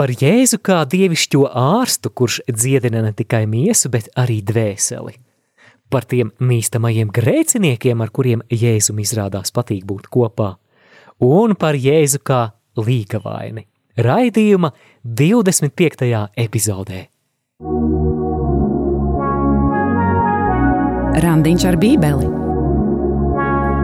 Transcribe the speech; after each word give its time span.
Par 0.00 0.08
Jēzu 0.16 0.56
kā 0.64 0.78
dievišķo 0.88 1.42
ārstu, 1.60 2.08
kurš 2.16 2.38
dziedina 2.48 3.02
ne 3.04 3.10
tikai 3.12 3.42
miesu, 3.44 3.90
bet 3.92 4.06
arī 4.16 4.38
dvēseli. 4.48 5.12
Par 5.92 6.06
tiem 6.08 6.30
mīstamajiem 6.40 7.10
grēciniekiem, 7.12 8.00
ar 8.00 8.08
kuriem 8.08 8.40
Jēzum 8.48 9.02
izrādās 9.04 9.52
patīk 9.52 9.84
būt 9.84 10.08
kopā. 10.08 10.54
Un 11.20 11.52
par 11.52 11.76
Jēzu 11.76 12.22
kā 12.24 12.46
līgavaini. 12.80 13.66
Raidījuma 14.00 14.72
25. 15.04 16.08
epizodē. 16.46 17.02
Randiņš 21.20 21.68
ar 21.68 21.76
bībeli 21.84 22.32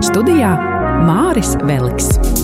Studijā 0.08 0.56
Māris 1.04 1.58
Veliks. 1.60 2.35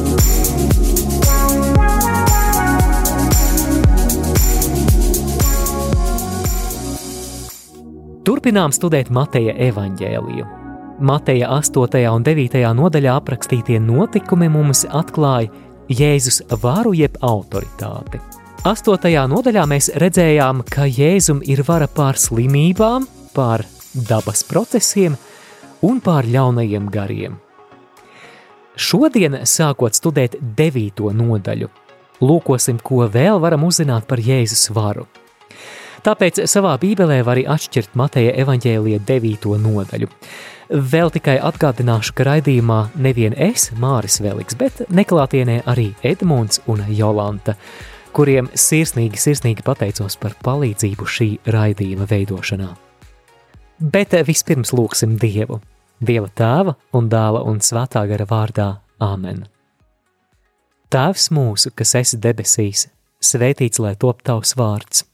Turpinām 8.22 8.71
studēt 8.71 9.08
Mateja 9.11 9.50
evaņģēliju. 9.67 10.44
Mateja 11.03 11.49
8. 11.57 12.03
un 12.07 12.22
9. 12.22 12.61
nodaļā 12.79 13.17
aprakstītie 13.18 13.80
notikumi 13.82 14.46
mums 14.46 14.85
atklāja 14.86 15.50
Jēzus 15.90 16.39
varu 16.63 16.93
jeb 16.94 17.16
autoritāti. 17.18 18.21
8. 18.63 19.08
nodaļā 19.27 19.64
mēs 19.66 19.90
redzējām, 19.99 20.63
ka 20.71 20.86
Jēzum 20.86 21.40
ir 21.50 21.64
vara 21.66 21.89
pār 21.90 22.14
slimībām, 22.14 23.08
pār 23.35 23.64
dabas 24.07 24.44
procesiem 24.46 25.16
un 25.82 25.99
pār 25.99 26.29
ļaunajiem 26.30 26.86
gariem. 26.94 27.41
Šodien, 28.79 29.41
sākot 29.43 29.99
studēt 29.99 30.39
devīto 30.39 31.11
nodaļu, 31.11 31.72
lūkosim, 32.22 32.78
ko 32.86 33.02
vēl 33.11 33.42
varam 33.42 33.66
uzzināt 33.66 34.06
par 34.06 34.22
Jēzus 34.22 34.70
varu. 34.70 35.08
Tāpēc 36.03 36.41
savā 36.51 36.73
bībelē 36.83 37.20
var 37.22 37.36
arī 37.36 37.45
atšķirt 37.47 37.92
Mateja 37.95 38.33
evaņģēlija 38.42 39.05
devīto 39.06 39.55
nodaļu. 39.55 40.09
Vēl 40.72 41.12
tikai 41.14 41.36
atgādināšu, 41.44 42.14
ka 42.17 42.27
raidījumā 42.27 42.78
nevien 43.05 43.36
es, 43.39 43.69
Māris 43.78 44.19
Veliks, 44.25 44.56
bet 44.59 44.81
neklātienē 44.91 45.61
arī 45.70 45.92
Edmunds 46.03 46.62
un 46.67 46.83
Jolanta, 46.91 47.55
kuriem 48.17 48.48
sirsnīgi, 48.50 49.20
sirsnīgi 49.20 49.62
pateicos 49.67 50.19
par 50.19 50.34
palīdzību 50.42 51.06
šī 51.06 51.28
raidījuma 51.55 52.09
veidošanā. 52.11 52.72
Bet 53.78 54.16
vispirms 54.27 54.75
lūksim 54.75 55.14
Dievu. 55.22 55.61
Dieva 56.03 56.27
tēva 56.34 56.75
un 56.98 57.06
dēla 57.12 57.44
un 57.47 57.62
svētā 57.62 58.03
gara 58.11 58.27
vārdā 58.27 58.69
Āmen. 59.03 59.44
Tēvs 60.91 61.31
mūsu, 61.31 61.70
kas 61.78 61.94
esi 62.00 62.19
debesīs, 62.19 62.89
svētīts 63.22 63.78
lai 63.78 63.94
top 63.97 64.25
tavs 64.27 64.56
vārds, 64.59 65.06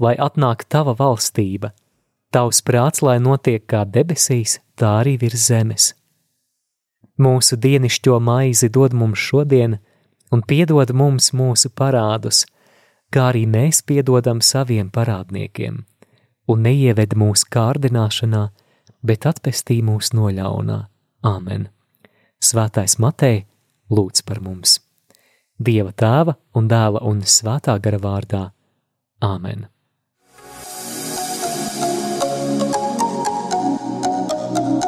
lai 0.00 0.16
atnāk 0.16 0.64
tava 0.68 0.94
valstība, 0.96 1.72
tavs 2.32 2.62
prāts, 2.64 3.02
lai 3.04 3.18
notiek 3.20 3.66
kā 3.68 3.84
debesīs, 3.84 4.58
tā 4.78 5.00
arī 5.02 5.16
virs 5.20 5.46
zemes. 5.50 5.92
Mūsu 7.20 7.58
dienišķo 7.60 8.16
maizi 8.24 8.70
dod 8.72 8.94
mums 8.96 9.20
šodien, 9.20 9.76
un 10.32 10.42
piedod 10.42 10.92
mums 10.96 11.34
mūsu 11.36 11.68
parādus, 11.76 12.46
kā 13.12 13.28
arī 13.32 13.44
mēs 13.50 13.82
piedodam 13.84 14.40
saviem 14.40 14.88
parādniekiem, 14.94 15.82
un 16.48 16.62
neieved 16.64 17.16
mūsu 17.18 17.50
kārdināšanā, 17.52 18.46
bet 19.04 19.26
atpestī 19.28 19.80
mūs 19.84 20.14
no 20.16 20.30
ļaunā. 20.32 20.86
Āmen! 21.26 21.68
Svētais 22.40 22.96
Matei 23.02 23.44
lūdz 23.92 24.24
par 24.24 24.40
mums! 24.40 24.78
Dieva 25.60 25.92
tēva 25.92 26.38
un 26.56 26.70
dēla 26.72 27.02
un 27.04 27.20
svētā 27.20 27.76
gara 27.84 28.00
vārdā. 28.00 28.46
Āmen! 29.20 29.68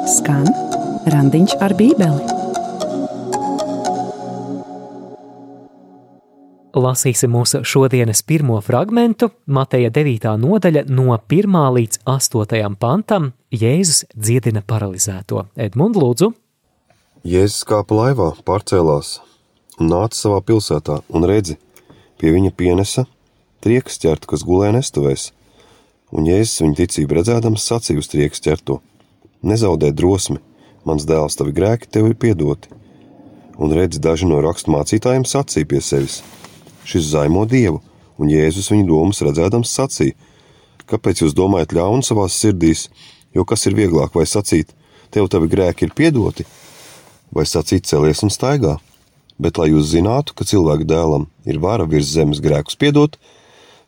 Skan 0.02 0.48
randiņš 1.06 1.52
ar 1.62 1.72
bībeli. 1.78 2.24
Lasīsim 6.74 7.30
mūsu 7.30 7.60
šodienas 7.62 8.24
pirmo 8.26 8.56
fragmentu, 8.66 9.28
Mateja 9.46 9.92
9. 9.94 10.26
nodaļa 10.42 10.82
no 10.90 11.14
1. 11.14 11.58
līdz 11.76 12.02
8. 12.02 12.74
pantam. 12.82 13.30
Jēzus 13.54 14.02
dziedina 14.16 14.64
paralizēto. 14.66 15.46
Edmund, 15.54 15.94
lūdzu! 15.94 16.32
Jēzus 17.22 17.62
kāpa 17.68 18.00
laivā, 18.00 18.32
pārcēlās 18.42 19.20
un 19.78 19.92
nāca 19.94 20.18
savā 20.18 20.42
pilsētā, 20.42 20.98
un 21.14 21.30
redzi, 21.30 21.60
pie 22.18 22.34
viņa 22.34 22.50
pienesa 22.58 23.06
triekas 23.62 24.02
ķertu, 24.02 24.34
kas 24.34 24.42
gulēja 24.42 24.80
nestuvēs. 24.80 25.30
Un 26.10 26.26
Jēzus 26.26 26.64
viņa 26.64 26.80
ticību 26.82 27.20
redzēdams 27.20 27.70
sacīja 27.70 28.02
uz 28.02 28.10
triekas 28.10 28.42
ķertu: 28.42 28.82
Nezaudē 29.42 29.90
drosmi, 29.90 30.38
mans 30.86 31.02
dēls, 31.02 31.34
tavi 31.34 31.54
grēki 31.56 31.88
tev 31.90 32.12
ir 32.12 32.14
piedoti. 32.14 32.70
Un 33.58 33.72
redzi, 33.74 33.98
daži 34.02 34.28
no 34.30 34.38
raksturmācītājiem 34.44 35.24
sacīja 35.26 35.68
pie 35.68 35.80
sevis: 35.82 36.20
Šis 36.86 37.10
zaimo 37.10 37.42
dievu, 37.50 37.80
un 38.22 38.30
Jēzus 38.30 38.70
viņa 38.70 38.86
domas 38.86 39.22
redzēdams 39.26 39.72
sacīja: 39.74 40.14
Kāpēc 40.86 41.24
jūs 41.24 41.34
domājat 41.34 41.74
ļaunu 41.74 42.06
savās 42.06 42.36
sirdīs, 42.38 42.86
jo 43.34 43.42
kas 43.48 43.66
ir 43.66 43.74
vieglāk 43.78 44.14
vai 44.14 44.28
sacīt, 44.30 44.70
tev 45.10 45.26
tavi 45.32 45.50
grēki 45.50 45.88
ir 45.88 45.96
piedoti, 45.98 46.46
vai 47.34 47.46
sacīt 47.48 47.90
celies 47.90 48.22
un 48.22 48.30
staigā? 48.30 48.76
Bet, 49.42 49.58
lai 49.58 49.72
jūs 49.72 49.90
zinātu, 49.90 50.36
ka 50.38 50.46
cilvēka 50.46 50.86
dēlam 50.86 51.26
ir 51.48 51.58
vara 51.58 51.86
virs 51.88 52.12
zemes 52.14 52.38
grēkus 52.44 52.78
piedot, 52.78 53.18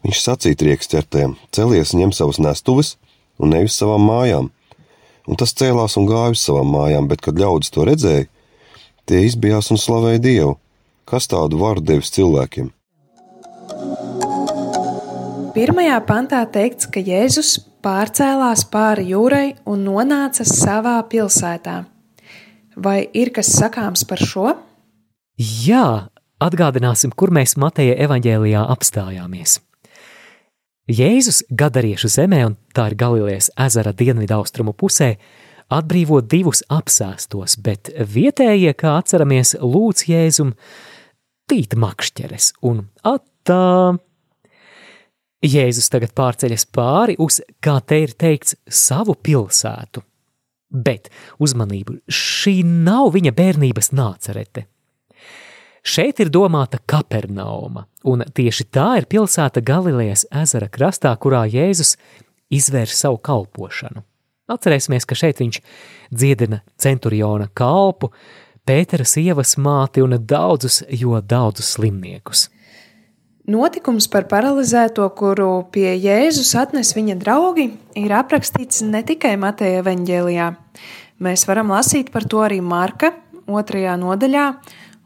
viņš 0.02 0.22
sacīja 0.26 0.58
trieks 0.64 0.90
ķertēm: 0.90 1.38
celies, 1.54 1.94
ņem 1.94 2.10
savas 2.10 2.42
nestuves 2.42 2.96
un 3.38 3.54
nevis 3.54 3.78
savām 3.78 4.02
mājām. 4.10 4.50
Un 5.24 5.40
tas 5.40 5.54
cēlās 5.56 5.96
un 6.00 6.08
gāja 6.08 6.34
uz 6.34 6.42
savām 6.44 6.72
mājām, 6.74 7.08
bet, 7.08 7.22
kad 7.24 7.38
ļaudis 7.40 7.72
to 7.72 7.86
redzēja, 7.88 8.28
tie 9.08 9.24
izbijās 9.24 9.70
un 9.72 9.80
slavēja 9.80 10.20
Dievu. 10.24 10.56
Kas 11.08 11.28
tādu 11.28 11.60
varu 11.60 11.84
devis 11.84 12.12
cilvēkiem? 12.14 12.70
Pirmajā 15.54 15.98
pantā 16.08 16.40
teikts, 16.50 16.88
ka 16.90 17.00
Jēzus 17.04 17.58
pārcēlās 17.84 18.64
pāri 18.72 19.10
jūrai 19.12 19.46
un 19.70 19.84
nonāca 19.86 20.46
savā 20.48 20.96
pilsētā. 21.10 21.82
Vai 22.74 23.04
ir 23.14 23.30
kas 23.34 23.52
sakāms 23.54 24.02
par 24.08 24.18
šo? 24.18 24.48
Jā, 25.38 26.08
atgādināsim, 26.42 27.12
kur 27.14 27.30
mēs 27.34 27.54
Mateja 27.60 27.94
evaņģēlijā 28.08 28.64
apstājāmies. 28.74 29.60
Jēzus 30.84 31.40
Gadariešu 31.48 32.10
zemē, 32.12 32.42
un 32.44 32.56
tā 32.76 32.90
ir 32.90 32.96
Galilejas 33.00 33.48
ezera 33.56 33.94
dienvidaustrumu 33.96 34.74
pusē, 34.76 35.14
atbrīvo 35.72 36.20
divus 36.20 36.60
apsēstos, 36.68 37.56
bet 37.64 37.88
vietējie, 37.96 38.74
kā 38.76 38.98
atceramies, 39.00 39.54
lūdz 39.64 40.04
Jēzum 40.10 40.52
tīt 41.48 41.72
makšķeres 41.80 42.50
un 42.68 42.84
attā 43.00 43.96
Jēzus 45.44 45.88
tagad 45.92 46.12
pārceļas 46.16 46.68
pāri 46.72 47.16
uz, 47.20 47.40
kā 47.64 47.78
te 47.80 48.02
ir 48.04 48.12
teikts, 48.20 48.56
savu 48.68 49.16
pilsētu. 49.16 50.04
Bet 50.74 51.10
uzmanību, 51.40 52.00
šī 52.08 52.58
nav 52.64 53.12
viņa 53.16 53.32
bērnības 53.36 53.92
nācerete. 53.96 54.66
Šeit 55.84 56.16
ir 56.22 56.30
domāta 56.32 56.78
Kapernauma, 56.88 57.82
un 58.08 58.24
tieši 58.24 58.64
tā 58.72 58.86
ir 58.96 59.04
pilsēta 59.04 59.60
Galilejas 59.60 60.22
ezera 60.32 60.70
krastā, 60.72 61.10
kurā 61.20 61.42
Jēzus 61.44 61.98
izvērs 62.48 62.96
savu 63.02 63.18
kalpošanu. 63.20 64.00
Atcerēsimies, 64.48 65.04
ka 65.04 65.16
šeit 65.16 65.42
viņš 65.42 65.58
dziedina 66.08 66.62
centuriona 66.80 67.50
kalpu, 67.52 68.14
Pētera 68.64 69.04
sievas 69.04 69.58
māti 69.60 70.00
un 70.00 70.16
daudzus, 70.24 70.78
jo 70.88 71.18
daudzus 71.20 71.74
slimniekus. 71.76 72.46
Notikums 73.44 74.06
par 74.08 74.24
paralizēto, 74.30 75.04
kuru 75.12 75.66
pie 75.68 75.90
Jēzus 76.00 76.54
atnes 76.56 76.94
viņa 76.96 77.18
draugi, 77.20 77.66
ir 78.00 78.14
aprakstīts 78.16 78.80
ne 78.88 79.02
tikai 79.04 79.34
Mateja 79.36 79.82
evaņģēlijā. 79.82 80.48
Mēs 81.20 81.44
varam 81.44 81.76
lasīt 81.76 82.08
par 82.08 82.24
to 82.24 82.40
arī 82.40 82.62
Marka 82.64 83.12
2. 83.44 83.84
nodaļā 84.00 84.46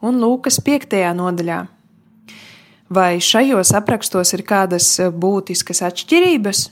un 0.04 0.20
Lūkas 0.22 0.60
5. 0.64 0.94
nodaļā. 1.18 1.58
Vai 2.88 3.18
šajos 3.20 3.74
aprakstos 3.76 4.32
ir 4.36 4.44
kādas 4.48 4.94
būtiskas 5.12 5.82
atšķirības? 5.90 6.68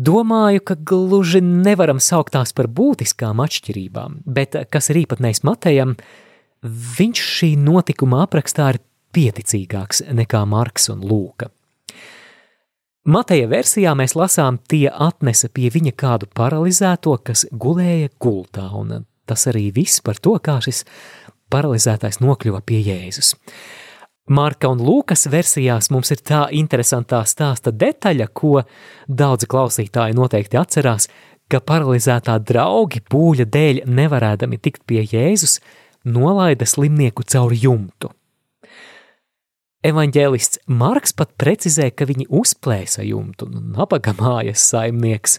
Domāju, 0.00 0.62
ka 0.64 0.76
gluži 0.78 1.42
nevaram 1.44 1.98
saukt 2.00 2.32
tās 2.36 2.54
par 2.56 2.70
būtiskām 2.72 3.42
atšķirībām, 3.42 4.20
bet 4.24 4.56
kas 4.72 4.88
ir 4.92 5.02
īpatnējs 5.02 5.42
Matejam, 5.44 5.96
viņš 6.62 7.24
šī 7.36 7.50
notikuma 7.60 8.22
aprakstā 8.24 8.70
ir 8.74 8.80
pieticīgāks 9.12 10.06
nekā 10.14 10.44
Marks 10.48 10.88
un 10.94 11.02
Lūka. 11.04 11.50
Mateja 13.10 13.48
versijā 13.50 13.92
mēs 13.96 14.14
lasām, 14.14 14.60
tie 14.70 14.86
atnesa 14.92 15.48
pie 15.52 15.70
viņa 15.72 15.92
kādu 15.98 16.28
paralizēto, 16.36 17.16
kas 17.24 17.46
gulēja 17.50 18.12
gultā, 18.20 18.68
un 18.76 19.06
tas 19.26 19.46
arī 19.50 19.70
viss 19.74 20.02
par 20.04 20.20
to, 20.20 20.36
kā 20.38 20.58
šis 20.62 20.84
paralizētais 21.50 22.20
nokļuva 22.22 22.62
pie 22.66 22.80
Jēzus. 22.86 23.34
Marka 24.30 24.68
un 24.70 24.78
Lūkas 24.86 25.26
versijās 25.30 25.90
mums 25.90 26.12
ir 26.14 26.20
tā 26.22 26.44
interesantā 26.54 27.24
stāsta 27.26 27.72
detaļa, 27.74 28.28
ko 28.30 28.60
daudzi 29.08 29.48
klausītāji 29.50 30.14
noteikti 30.14 30.60
atcerās, 30.60 31.08
ka 31.50 31.58
paralizētā 31.66 32.36
draugi 32.46 33.02
pūļa 33.10 33.48
dēļ 33.50 33.82
nevarēdami 33.90 34.60
tikt 34.62 34.84
pie 34.86 35.02
Jēzus, 35.02 35.58
nolaida 36.06 36.68
slimnieku 36.68 37.26
caur 37.26 37.54
jumtu. 37.56 38.12
Evanģēlists 39.80 40.60
Marks 40.68 41.14
pat 41.16 41.32
precizē, 41.40 41.88
ka 41.90 42.04
viņi 42.04 42.26
uzplēsa 42.28 43.02
jumtu, 43.06 43.48
un 43.48 43.56
nu, 43.56 43.62
nabaga 43.78 44.12
mājas 44.18 44.62
saimnieks. 44.70 45.38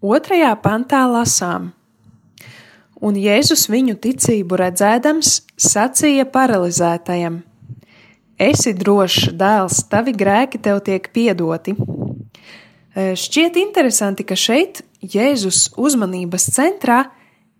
Otrajā 0.00 0.54
pantā 0.64 1.02
lasām: 1.12 1.74
Un 3.02 3.16
Jēzus 3.18 3.66
viņu 3.72 3.96
ticību 4.02 4.58
redzēdams, 4.60 5.40
sacīja 5.58 6.28
paralizētajam: 6.30 7.40
Esi 8.38 8.74
drošs, 8.74 9.32
dēls, 9.38 9.82
tavi 9.90 10.14
grēki 10.14 10.60
tev 10.62 10.80
tiek 10.86 11.10
piedoti. 11.14 11.74
E, 12.94 13.14
šķiet 13.18 13.58
interesanti, 13.58 14.26
ka 14.26 14.38
šeit 14.38 14.84
Jēzus 15.02 15.72
uzmanības 15.76 16.48
centrā 16.54 17.04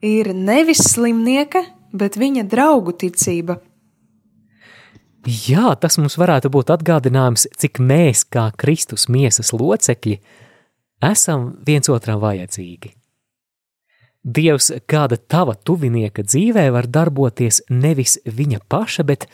ir 0.05 0.31
nevis 0.35 0.83
slimnieka, 0.93 1.65
bet 1.95 2.19
viņa 2.19 2.47
draugu 2.51 2.95
ticība. 2.99 3.59
Jā, 5.25 5.73
tas 5.81 5.97
mums 5.97 6.19
varētu 6.21 6.51
būt 6.53 6.75
atgādinājums, 6.75 7.47
cik 7.57 7.81
mēs, 7.81 8.27
kā 8.29 8.51
Kristus 8.61 9.09
miesas 9.09 9.55
locekļi, 9.57 10.19
esam 11.09 11.55
viens 11.65 11.89
otram 11.89 12.21
vajadzīgi. 12.21 12.93
Dievs 14.25 14.71
kāda 14.89 15.19
tava 15.21 15.53
tuvinieka 15.53 16.25
dzīvē 16.25 16.71
var 16.73 16.89
darboties 16.89 17.61
nevis 17.69 18.17
viņa 18.25 18.63
paša, 18.73 19.05
bet 19.05 19.27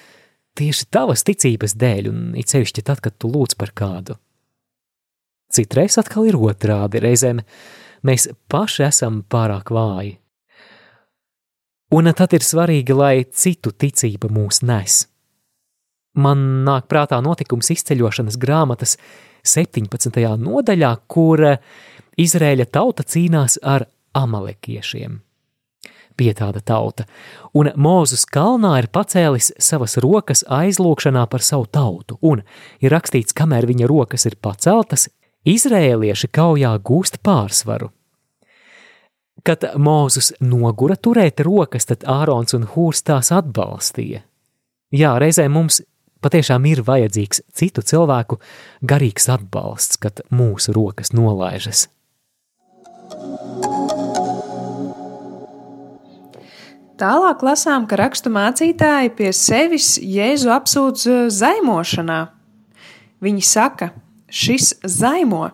tieši 0.58 0.88
tavas 0.90 1.22
ticības 1.22 1.76
dēļ, 1.78 2.08
un 2.10 2.24
it 2.34 2.50
sevišķi 2.50 2.82
tad, 2.82 2.98
kad 3.04 3.14
tu 3.14 3.30
lūdz 3.30 3.54
par 3.60 3.70
kādu. 3.70 4.18
Citreiz 5.50 5.94
atkal 5.98 6.26
ir 6.26 6.38
otrādi, 6.38 7.02
reizēm 7.02 7.42
mēs 8.06 8.28
paši 8.50 8.84
esam 8.88 9.22
pārāk 9.30 9.70
vāji. 9.74 10.16
Un 11.94 12.10
tad 12.14 12.34
ir 12.34 12.42
svarīgi, 12.46 12.94
lai 12.94 13.14
citu 13.30 13.70
ticība 13.70 14.30
mūs 14.30 14.62
nes. 14.62 15.04
Man 16.18 16.64
nāk 16.66 16.86
prātā 16.90 17.18
notikums 17.22 17.70
izceļošanas 17.74 18.38
grāmatas 18.42 18.96
17. 19.46 20.18
nodaļā, 20.42 20.92
kur 21.06 21.46
Izrēļa 22.20 22.66
tauta 22.74 23.06
cīnās 23.06 23.58
ar 23.62 23.86
amalekiešiem. 24.16 25.20
Bija 26.18 26.34
tāda 26.36 26.60
tauta, 26.60 27.06
un 27.56 27.70
Mūzus 27.80 28.26
kalnā 28.28 28.74
ir 28.82 28.90
pacēlis 28.92 29.54
savas 29.62 29.96
rokas 30.02 30.42
aizlūgšanā 30.44 31.22
par 31.30 31.44
savu 31.44 31.64
tautu, 31.72 32.18
un 32.20 32.42
ir 32.82 32.92
rakstīts, 32.92 33.36
kamēr 33.36 33.64
viņa 33.70 33.88
rokas 33.88 34.26
ir 34.28 34.36
paceltas, 34.36 35.08
izrēlieši 35.48 36.28
kaujā 36.28 36.74
gūst 36.84 37.22
pārsvaru. 37.24 37.88
Kad 39.46 39.64
Mūzus 39.80 40.34
nogura 40.44 40.98
turēt 41.00 41.40
rokas, 41.46 41.88
tad 41.88 42.04
Ārons 42.04 42.52
un 42.58 42.66
Hūrs 42.68 43.00
tās 43.06 43.32
atbalstīja. 43.32 44.20
Jā, 44.92 45.14
reizē 45.22 45.46
mums 45.48 45.80
patiešām 46.20 46.66
ir 46.68 46.82
vajadzīgs 46.84 47.44
citu 47.56 47.84
cilvēku 47.86 48.40
garīgs 48.84 49.30
atbalsts, 49.32 50.00
kad 50.02 50.20
mūsu 50.34 50.76
rokas 50.76 51.14
nolaižas. 51.16 51.86
Tālāk 57.00 57.40
lasām, 57.40 57.86
ka 57.88 57.96
rakstu 57.96 58.28
mācītāji 58.28 59.14
pie 59.16 59.30
sevis 59.32 59.94
Jēzu 59.96 60.50
apsūdz 60.52 61.06
eh, 61.08 61.20
zaimošanā. 61.32 62.20
Viņi 63.24 63.44
saka, 63.44 63.94
šis 64.28 64.74
zaimo. 64.84 65.46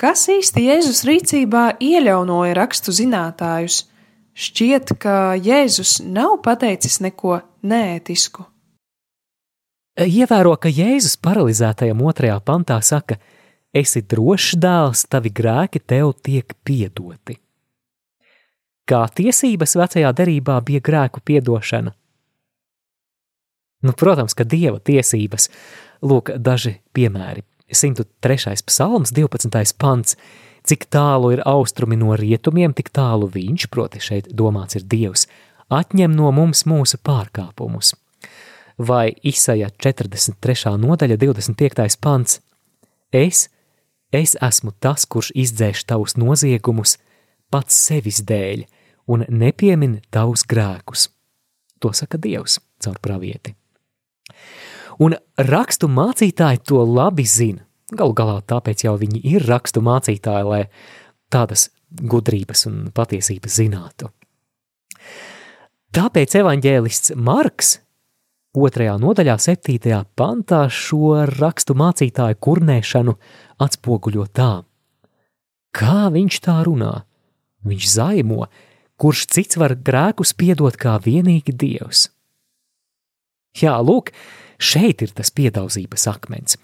Kas 0.00 0.22
īsti 0.32 0.64
Jēzus 0.70 1.02
rīcībā 1.04 1.64
ieļaunoja 1.84 2.56
rakstu 2.56 2.94
zinātājus? 2.96 3.82
Šķiet, 4.32 4.94
ka 5.02 5.34
Jēzus 5.36 5.98
nav 6.00 6.38
pateicis 6.46 6.96
neko 7.04 7.42
neētisku. 7.60 8.46
Ievēro, 10.00 10.54
ka 10.56 10.72
Jēzus 10.72 11.18
paralizētajam 11.20 12.00
otrajā 12.08 12.38
pantā 12.40 12.80
saka: 12.80 13.20
Esi 13.76 14.00
drošs 14.00 14.56
dēls, 14.56 15.04
tavi 15.12 15.28
grēki 15.28 15.84
tev 15.84 16.14
tiek 16.24 16.56
piedoti. 16.64 17.36
Kā 18.88 19.04
tiesības 19.14 19.76
vecajā 19.78 20.10
derībā 20.16 20.58
bija 20.66 20.82
grēku 20.84 21.22
piedošana? 21.24 21.94
Nu, 23.86 23.94
protams, 23.96 24.36
ka 24.36 24.44
dieva 24.44 24.80
tiesības, 24.80 25.48
lūk, 26.04 26.34
daži 26.36 26.78
piemēri. 26.96 27.44
103. 27.70 28.56
psalms, 28.66 29.14
12. 29.14 29.76
pants. 29.78 30.16
Cik 30.66 30.84
tālu 30.92 31.30
ir 31.32 31.40
austrumi 31.48 31.96
no 31.96 32.12
rietumiem, 32.18 32.74
tik 32.76 32.90
tālu 32.92 33.30
viņš, 33.32 33.70
proti, 33.72 34.02
šeit 34.04 34.28
domāts 34.36 34.76
ir 34.76 34.84
Dievs, 34.84 35.24
atņem 35.72 36.12
no 36.12 36.28
mums 36.36 36.66
mūsu 36.68 37.00
pārkāpumus 37.00 37.94
vai 38.80 39.12
Isaija 39.22 39.68
43. 39.76 40.76
nodaļa 40.80 41.16
25. 41.20 41.96
pants. 42.00 42.40
Es, 43.12 43.48
es 44.12 44.36
esmu 44.40 44.72
tas, 44.80 45.04
kurš 45.04 45.32
izdzēš 45.36 45.84
tavus 45.84 46.16
noziegumus 46.16 46.96
pats 47.50 47.76
sevis 47.88 48.22
dēļ 48.26 48.64
un 49.10 49.24
nepiemin 49.28 49.98
tavus 50.14 50.44
grēkus. 50.48 51.08
To 51.80 51.92
saka 51.96 52.20
Dievs 52.20 52.58
caur 52.82 53.00
pravieti. 53.02 53.54
Un 55.00 55.16
rakstu 55.36 55.88
mācītāji 55.88 56.62
to 56.68 56.84
labi 56.84 57.24
zina. 57.24 57.64
Galu 57.90 58.14
galā 58.14 58.38
tāpēc 58.46 58.84
jau 58.84 58.94
viņi 59.00 59.22
ir 59.32 59.46
rakstu 59.48 59.82
mācītāji, 59.82 60.46
lai 60.46 60.62
tādas 61.32 61.70
gudrības 61.90 62.66
un 62.70 62.82
patiesības 62.94 63.56
zinātu. 63.62 64.10
Tāpēc 65.90 66.36
evaņģēlists 66.38 67.16
Marks 67.18 67.78
Otrajā 68.50 68.96
nodaļā, 68.98 69.36
septītajā 69.38 70.00
pantā 70.18 70.64
šo 70.74 71.20
rakstu 71.38 71.76
mācītāju 71.78 72.38
kurnēšanu 72.42 73.12
atspoguļo 73.62 74.24
tā. 74.34 74.64
Kā 75.70 76.08
viņš 76.10 76.38
tā 76.42 76.56
runā? 76.66 77.04
Viņš 77.66 77.90
zaimo, 77.92 78.46
kurš 79.00 79.26
cits 79.34 79.58
var 79.60 79.76
grēkus 79.76 80.32
piedot 80.36 80.76
kā 80.80 80.96
vienīgi 81.02 81.54
Dievs. 81.56 82.08
Jā, 83.60 83.76
lūk, 83.82 84.12
šeit 84.60 85.02
ir 85.02 85.12
tas 85.16 85.32
piedaudzības 85.34 86.06
akmens. 86.12 86.58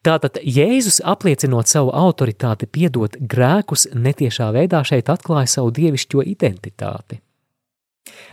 Tātad 0.00 0.38
Jēzus 0.40 1.02
apliecinot 1.04 1.68
savu 1.68 1.90
autoritāti 1.92 2.64
piedot 2.64 3.18
grēkus, 3.20 3.90
netiešā 3.92 4.48
veidā 4.56 4.80
šeit 4.86 5.10
atklāja 5.12 5.50
savu 5.58 5.74
dievišķo 5.76 6.24
identitāti. 6.24 7.20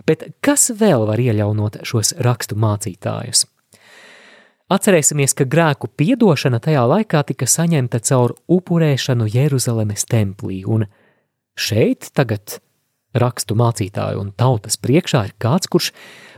Bet 0.08 0.24
kas 0.40 0.70
vēl 0.72 1.04
var 1.10 1.20
iejaunot 1.20 1.82
šos 1.84 2.14
rakstu 2.24 2.56
mācītājus? 2.56 3.44
Atcerēsimies, 4.72 5.36
ka 5.36 5.48
grēku 5.48 5.88
piedošana 5.96 6.60
tajā 6.64 6.86
laikā 6.88 7.22
tika 7.28 7.48
saņemta 7.48 8.02
caur 8.04 8.34
upurēšanu 8.52 9.28
Jeruzalemes 9.32 10.08
templī, 10.08 10.62
un 10.68 10.88
šeit 11.58 12.12
tagad 12.16 12.60
rakstu 13.18 13.58
mācītāju 13.58 14.22
un 14.22 14.32
tautas 14.38 14.78
priekšā 14.82 15.24
ir 15.30 15.36
kāds, 15.42 15.70
kurš 15.72 15.92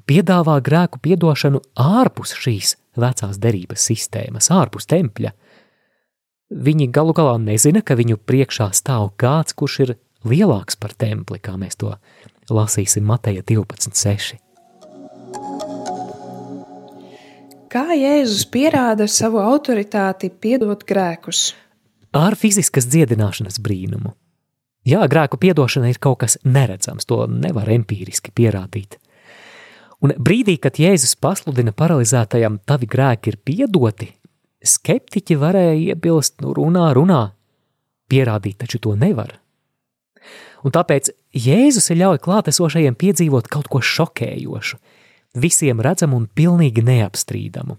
piedāvā 0.09 0.59
grēku 0.63 1.01
piedošanu 1.03 1.61
ārpus 1.75 2.35
šīs 2.39 2.75
vecās 2.99 3.39
derības 3.41 3.87
sistēmas, 3.91 4.49
ārpus 4.53 4.89
tempļa. 4.89 5.33
Viņi 6.49 6.89
galu 6.93 7.13
galā 7.13 7.37
nezina, 7.41 7.83
ka 7.85 7.97
viņu 7.99 8.17
priekšā 8.25 8.71
stāv 8.73 9.11
kāds, 9.21 9.53
kurš 9.53 9.79
ir 9.85 9.95
lielāks 10.25 10.79
par 10.79 10.95
templi, 10.97 11.39
kā 11.39 11.55
mēs 11.59 11.77
to 11.79 11.93
lasīsim 12.49 13.05
Mateja 13.05 13.43
12.6. 13.45 14.39
Kā 17.69 17.85
Jēzus 17.93 18.47
pierāda 18.49 19.05
savu 19.05 19.43
autoritāti 19.43 20.31
piedot 20.33 20.81
grēkus? 20.89 21.51
Ar 22.17 22.33
fiziskas 22.33 22.89
dziedināšanas 22.89 23.61
brīnumu. 23.61 24.15
Jā, 24.89 25.03
grēku 25.11 25.37
piedošana 25.41 25.91
ir 25.91 25.99
kaut 26.01 26.21
kas 26.23 26.37
neredzams, 26.47 27.05
to 27.05 27.25
nevar 27.29 27.69
empīriski 27.69 28.31
pierādīt. 28.35 28.97
Un 29.99 30.13
brīdī, 30.15 30.55
kad 30.61 30.79
Jēzus 30.79 31.17
pasludina 31.19 31.73
paralizētajam, 31.75 32.61
tavi 32.65 32.87
grēki 32.89 33.33
ir 33.33 33.37
piedoti, 33.45 34.07
skeptiķi 34.63 35.35
varēja 35.39 35.75
iebilst, 35.91 36.39
nu 36.43 36.55
runā, 36.55 36.87
runā, 36.95 37.25
pierādīt 38.09 38.61
taču 38.63 38.79
to 38.81 38.95
nevar. 38.95 39.35
Un 40.63 40.73
tāpēc 40.75 41.11
Jēzus 41.35 41.91
ļauj 41.95 42.21
klātesošajiem 42.23 42.97
piedzīvot 42.99 43.51
kaut 43.51 43.69
ko 43.71 43.83
šokējošu, 43.83 44.79
visiem 45.39 45.83
redzamu 45.83 46.17
un 46.19 46.27
pilnīgi 46.35 46.83
neapstrīdamu. 46.87 47.77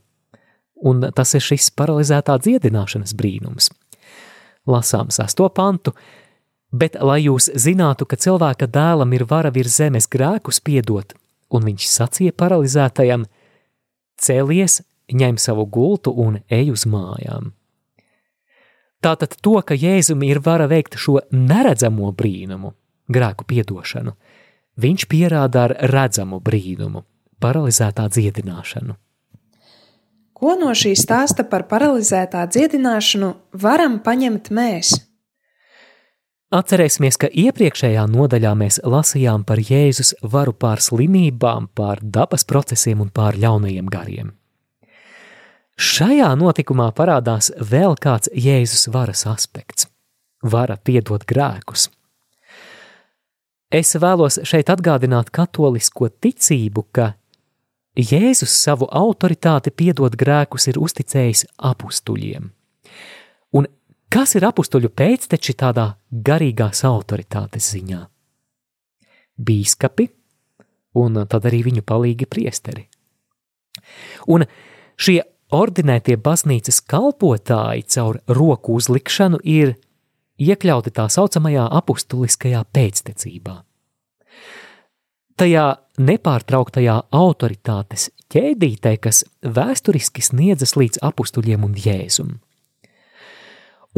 Un 0.87 1.05
tas 1.17 1.35
ir 1.37 1.45
šis 1.45 1.73
paralizētā 1.77 2.39
dziedināšanas 2.41 3.13
brīnums. 3.17 3.69
Lasām 4.71 5.11
sesto 5.13 5.49
pantu, 5.53 5.93
bet 6.73 6.97
lai 7.01 7.21
jūs 7.25 7.51
zinātu, 7.55 8.07
ka 8.07 8.17
cilvēka 8.17 8.69
dēlam 8.71 9.15
ir 9.15 9.27
vara 9.31 9.51
virs 9.55 9.79
zemes 9.81 10.09
grēkus 10.11 10.61
piedot, 10.63 11.15
un 11.51 11.67
viņš 11.67 11.87
sacīja 11.91 12.37
paralizētajam: 12.37 13.27
cēlies, 14.21 14.81
ņem 15.11 15.39
savu 15.39 15.67
gultu 15.67 16.15
un 16.15 16.41
ej 16.51 16.71
uz 16.75 16.87
mājām. 16.87 17.53
Tātad 19.01 19.39
to, 19.41 19.57
ka 19.65 19.75
Jēzum 19.75 20.23
ir 20.29 20.43
vara 20.45 20.67
veikt 20.69 20.99
šo 21.01 21.23
neredzamo 21.33 22.11
brīnumu, 22.13 22.75
grēku 23.09 23.47
piedošanu, 23.49 24.13
viņš 24.77 25.07
pierāda 25.09 25.65
ar 25.69 25.77
redzamu 25.89 26.41
brīnumu, 26.45 27.07
paralizētā 27.41 28.11
dziedināšanu. 28.13 28.97
Ko 30.37 30.55
no 30.57 30.73
šī 30.77 30.93
stāsta 30.97 31.45
par 31.49 31.67
paralizētā 31.69 32.47
dziedināšanu 32.49 33.33
varam 33.61 33.99
paņemt 34.05 34.53
mēs? 34.57 34.93
Atcerēsimies, 36.51 37.15
ka 37.15 37.29
iepriekšējā 37.31 38.09
nodaļā 38.11 38.51
mēs 38.59 38.81
lasījām 38.83 39.45
par 39.47 39.61
Jēzus 39.63 40.17
varu 40.33 40.51
pār 40.51 40.81
slimībām, 40.83 41.69
pār 41.79 42.03
dabas 42.03 42.43
procesiem 42.43 43.05
un 43.05 43.13
pār 43.15 43.39
ļaunajiem 43.39 43.87
gariem. 43.87 44.33
Šajā 45.79 46.33
notikumā 46.35 46.89
parādās 46.91 47.53
vēl 47.55 47.95
kāds 48.03 48.33
Jēzus 48.35 48.89
varas 48.91 49.23
aspekts- 49.31 49.87
vara 50.55 50.77
piedot 50.77 51.23
grēkus. 51.23 51.89
Es 53.71 53.95
vēlos 53.95 54.43
šeit 54.43 54.67
atgādināt 54.67 55.31
katolisko 55.31 56.11
ticību, 56.11 56.85
ka 56.93 57.15
Jēzus 57.97 58.51
savu 58.51 58.87
autoritāti 58.91 59.71
piedot 59.71 60.17
grēkus 60.17 60.67
ir 60.67 60.75
uzticējis 60.75 61.47
apstuļiem. 61.63 62.51
Kas 64.11 64.35
ir 64.35 64.43
apstuļu 64.43 64.89
pēcteči 64.91 65.55
tādā 65.55 65.85
garīgās 66.11 66.83
autoritātes 66.89 67.69
ziņā? 67.77 68.01
Bīskapi 69.39 70.09
un 70.99 71.21
tad 71.31 71.47
arī 71.47 71.61
viņu 71.69 71.85
palīgi 71.87 72.27
priesteri. 72.27 72.89
Un 74.35 74.45
šie 74.99 75.21
ordinētie 75.55 76.19
baznīcas 76.19 76.83
kalpotāji 76.91 77.87
caur 77.95 78.19
roku 78.27 78.75
uzlikšanu 78.81 79.41
ir 79.47 79.77
iekļauti 80.43 80.91
tā 80.97 81.07
saucamajā 81.07 81.69
apustuliskajā 81.81 82.65
pēctecībā. 82.75 83.57
Tajā 85.39 85.67
nepārtrauktajā 86.03 86.99
autoritātes 87.15 88.11
ķēdītē, 88.35 88.99
kas 89.01 89.23
vēsturiski 89.41 90.25
sniedzas 90.25 90.75
līdz 90.77 91.01
apustuļiem 91.07 91.65
un 91.65 91.79
jēzum. 91.79 92.41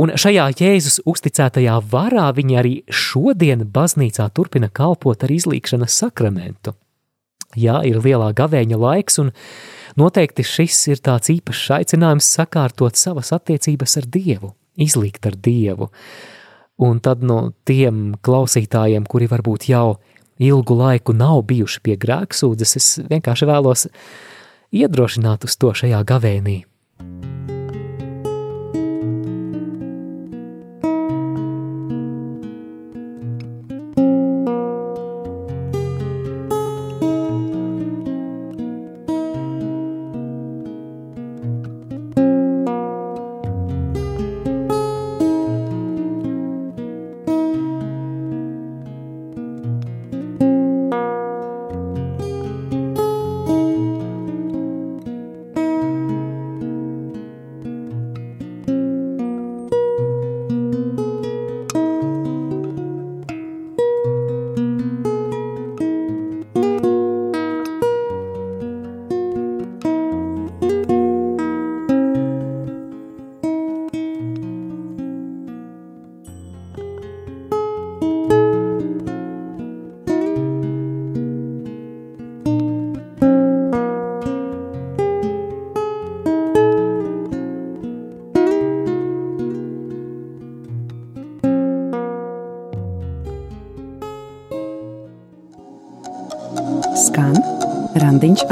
Un 0.00 0.14
šajā 0.16 0.46
Jēzus 0.56 1.02
uzticētajā 1.04 1.75
varā 1.92 2.30
viņi 2.32 2.56
arī 2.56 2.72
šodien 2.88 3.66
baznīcā 3.75 4.30
turpina 4.32 4.70
kalpot 4.72 5.25
ar 5.25 5.34
izlīkšanas 5.34 5.99
sakramentu. 6.00 6.72
Jā, 7.61 7.82
ir 7.84 7.99
lielā 8.00 8.30
gavēņa 8.32 8.78
laiks, 8.80 9.20
un 9.20 9.32
Noteikti 10.00 10.44
šis 10.46 10.78
ir 10.88 11.02
tāds 11.04 11.28
īpašs 11.34 11.66
aicinājums 11.76 12.30
sakārtot 12.38 12.96
savas 12.96 13.34
attiecības 13.37 13.99
ar 14.00 14.08
Dievu, 14.08 14.54
izlikt 14.80 15.28
ar 15.28 15.37
Dievu. 15.37 15.90
Un 16.80 17.02
tad 17.04 17.20
no 17.20 17.52
tiem 17.68 18.14
klausītājiem, 18.25 19.04
kuri 19.04 19.28
varbūt 19.28 19.68
jau 19.68 19.99
ilgu 20.40 20.78
laiku 20.80 21.12
nav 21.12 21.44
bijuši 21.52 21.84
pie 21.84 22.00
grēksūdzes, 22.00 22.76
es 22.80 22.92
vienkārši 23.12 23.52
vēlos 23.52 23.88
iedrošināt 24.72 25.44
uz 25.44 25.61
to 25.61 25.76
šajā 25.76 26.00
gavēnī. 26.08 26.62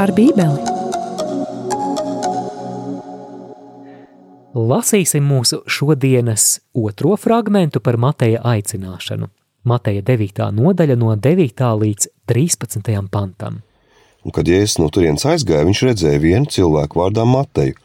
Ar 0.01 0.09
Bībeli. 0.17 0.69
Lasīsim 4.57 5.27
mūsu 5.29 5.61
šodienas 5.69 6.57
otro 6.73 7.13
fragmentu 7.21 7.79
par 7.85 7.99
Mateja 8.01 8.41
aicināšanu. 8.53 9.29
Mateja 9.67 10.01
9. 10.07 10.41
nodaļa 10.57 10.97
no 10.97 11.13
9. 11.13 11.61
līdz 11.83 12.09
13. 12.31 12.89
pantam. 13.13 13.61
Un, 14.25 14.33
kad 14.33 14.49
Jēzus 14.49 14.79
no 14.81 14.89
turienes 14.93 15.25
aizgāja, 15.29 15.67
viņš 15.69 15.83
redzēja 15.91 16.23
vienu 16.23 16.49
cilvēku 16.49 17.01
vārdā 17.03 17.27
Mateju. 17.29 17.77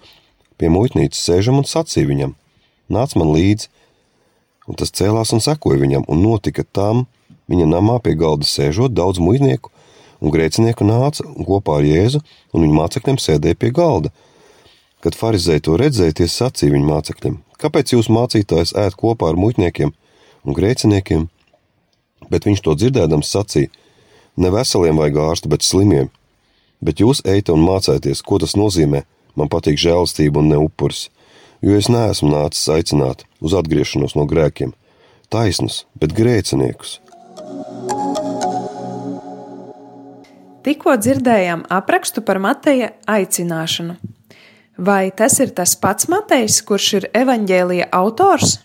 Pie 0.57 0.73
muitnīcas 0.73 1.21
sēžam 1.21 1.61
un 1.61 1.69
sacīja 1.69 2.09
viņam: 2.09 2.33
Nāc 2.93 3.13
man 3.21 3.35
līdzi! 3.37 3.69
Un 4.67 4.81
tas 4.81 4.91
cēlās 4.91 5.37
un 5.37 5.45
sekoja 5.45 5.79
viņam, 5.85 6.09
un 6.09 6.25
notika 6.25 6.65
tam, 6.65 7.05
viņa 7.53 7.69
namā 7.77 8.01
pie 8.03 8.17
galda 8.19 8.49
sēžot 8.49 8.97
daudz 8.97 9.21
muitnieku 9.23 9.71
un 10.21 10.33
grēcinieku 10.33 10.87
nāca 10.87 11.27
un 11.27 11.47
kopā 11.47 11.81
ar 11.81 11.87
Jēzu 11.87 12.23
un 12.53 12.65
viņa 12.65 12.79
mācekļiem 12.81 13.21
sēdēja 13.21 13.59
pie 13.61 13.73
galda. 13.77 14.13
Kad 15.05 15.19
farizēji 15.19 15.65
to 15.67 15.77
redzēja, 15.79 16.17
tie 16.19 16.29
sacīja 16.31 16.75
viņa 16.75 16.89
mācekļiem: 16.91 17.41
Kāpēc 17.61 17.93
jūs 17.95 18.11
mācītājs 18.13 18.75
ēd 18.77 18.97
kopā 18.99 19.31
ar 19.31 19.41
muitniekiem 19.41 19.93
un 20.45 20.57
grēciniekiem? 20.57 21.27
Bet 22.33 22.49
viņš 22.49 22.63
to 22.65 22.75
dzirdēdams 22.75 23.31
sacīja: 23.31 23.73
Ne 24.37 24.53
veseliem 24.53 24.99
vajag 24.99 25.21
ārstu, 25.23 25.53
bet 25.53 25.65
slimiem. 25.65 26.11
Bet 26.85 27.01
jūs 27.01 27.23
ejat 27.25 27.53
un 27.55 27.65
mācāties, 27.65 28.25
ko 28.25 28.41
tas 28.43 28.57
nozīmē. 28.57 29.05
Man 29.37 29.53
patīk 29.53 29.79
žēlastība 29.81 30.41
un 30.41 30.49
ne 30.49 30.59
upuris, 30.61 31.11
jo 31.61 31.77
es 31.77 31.91
neesmu 31.93 32.31
nācis 32.33 32.69
aicināt 32.73 33.27
uz 33.45 33.57
atgriešanos 33.57 34.17
no 34.17 34.25
grēkiem, 34.29 34.73
taisnus, 35.33 35.85
bet 36.01 36.17
grēciniekus. 36.17 37.01
Tikko 40.67 40.97
dzirdējām 40.99 41.61
aprakstu 41.71 42.25
par 42.27 42.41
Mateja 42.43 42.89
aicināšanu. 43.07 43.95
Vai 44.83 45.13
tas 45.15 45.39
ir 45.39 45.53
tas 45.55 45.77
pats 45.79 46.09
Matejs, 46.11 46.59
kurš 46.67 46.89
ir 46.99 47.07
evaņģēlija 47.15 47.87
autors? 47.95 48.57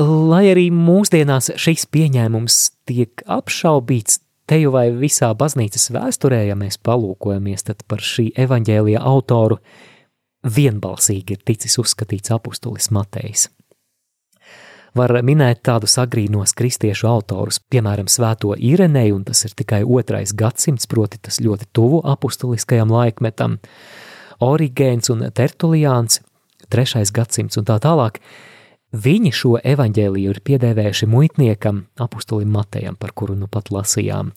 Lai 0.00 0.46
arī 0.48 0.70
mūsdienās 0.72 1.50
šis 1.60 1.84
pieņēmums 1.92 2.56
tiek 2.88 3.20
apšaubīts, 3.28 4.22
te 4.48 4.62
jau 4.62 4.72
vai 4.72 4.86
visā 4.96 5.28
baznīcas 5.36 5.90
vēsturē, 5.92 6.40
ja 6.48 6.56
mēs 6.56 6.80
palūkojamies, 6.80 7.68
tad 7.68 7.84
par 7.84 8.00
šī 8.00 8.30
evaņģēlija 8.40 9.04
autoru 9.12 9.60
vienbalsīgi 10.42 11.36
ir 11.36 11.44
ticis 11.52 11.76
uzskatīts 11.84 12.32
apustulis 12.32 12.88
Matejs. 12.96 13.50
Var 14.92 15.14
minēt 15.24 15.62
tādus 15.64 15.94
agrīnos 16.02 16.52
kristiešu 16.52 17.06
autorus, 17.08 17.62
piemēram, 17.72 18.10
Svēto 18.12 18.52
Irenēju, 18.52 19.16
un 19.16 19.24
tas 19.24 19.40
ir 19.46 19.54
tikai 19.56 19.80
otrais 19.88 20.34
gadsimts, 20.36 20.84
proti 20.90 21.16
tas 21.16 21.40
ļoti 21.40 21.70
tuvu 21.72 22.02
apustuliskajam 22.12 22.92
laikmetam, 22.92 23.56
Origēns 24.42 25.08
un 25.14 25.22
Tertuliāns, 25.32 26.20
trešais 26.68 27.12
gadsimts 27.14 27.56
un 27.56 27.68
tā 27.68 27.78
tālāk. 27.80 28.18
Viņi 28.92 29.30
šo 29.32 29.54
evaņģēliju 29.64 30.34
ir 30.34 30.40
piedēvējuši 30.44 31.08
muitniekam, 31.08 31.86
apustulim 31.96 32.50
Matejam, 32.52 32.98
par 33.00 33.14
kuru 33.16 33.38
nu 33.38 33.48
pat 33.48 33.70
lasījām. 33.72 34.34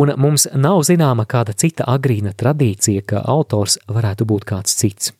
Un 0.00 0.14
mums 0.16 0.46
nav 0.56 0.80
zināma 0.88 1.26
kāda 1.28 1.52
cita 1.52 1.84
agrīna 1.92 2.32
tradīcija, 2.32 3.04
ka 3.04 3.20
autors 3.28 3.76
varētu 3.84 4.24
būt 4.30 4.48
kāds 4.48 4.80
cits. 4.80 5.12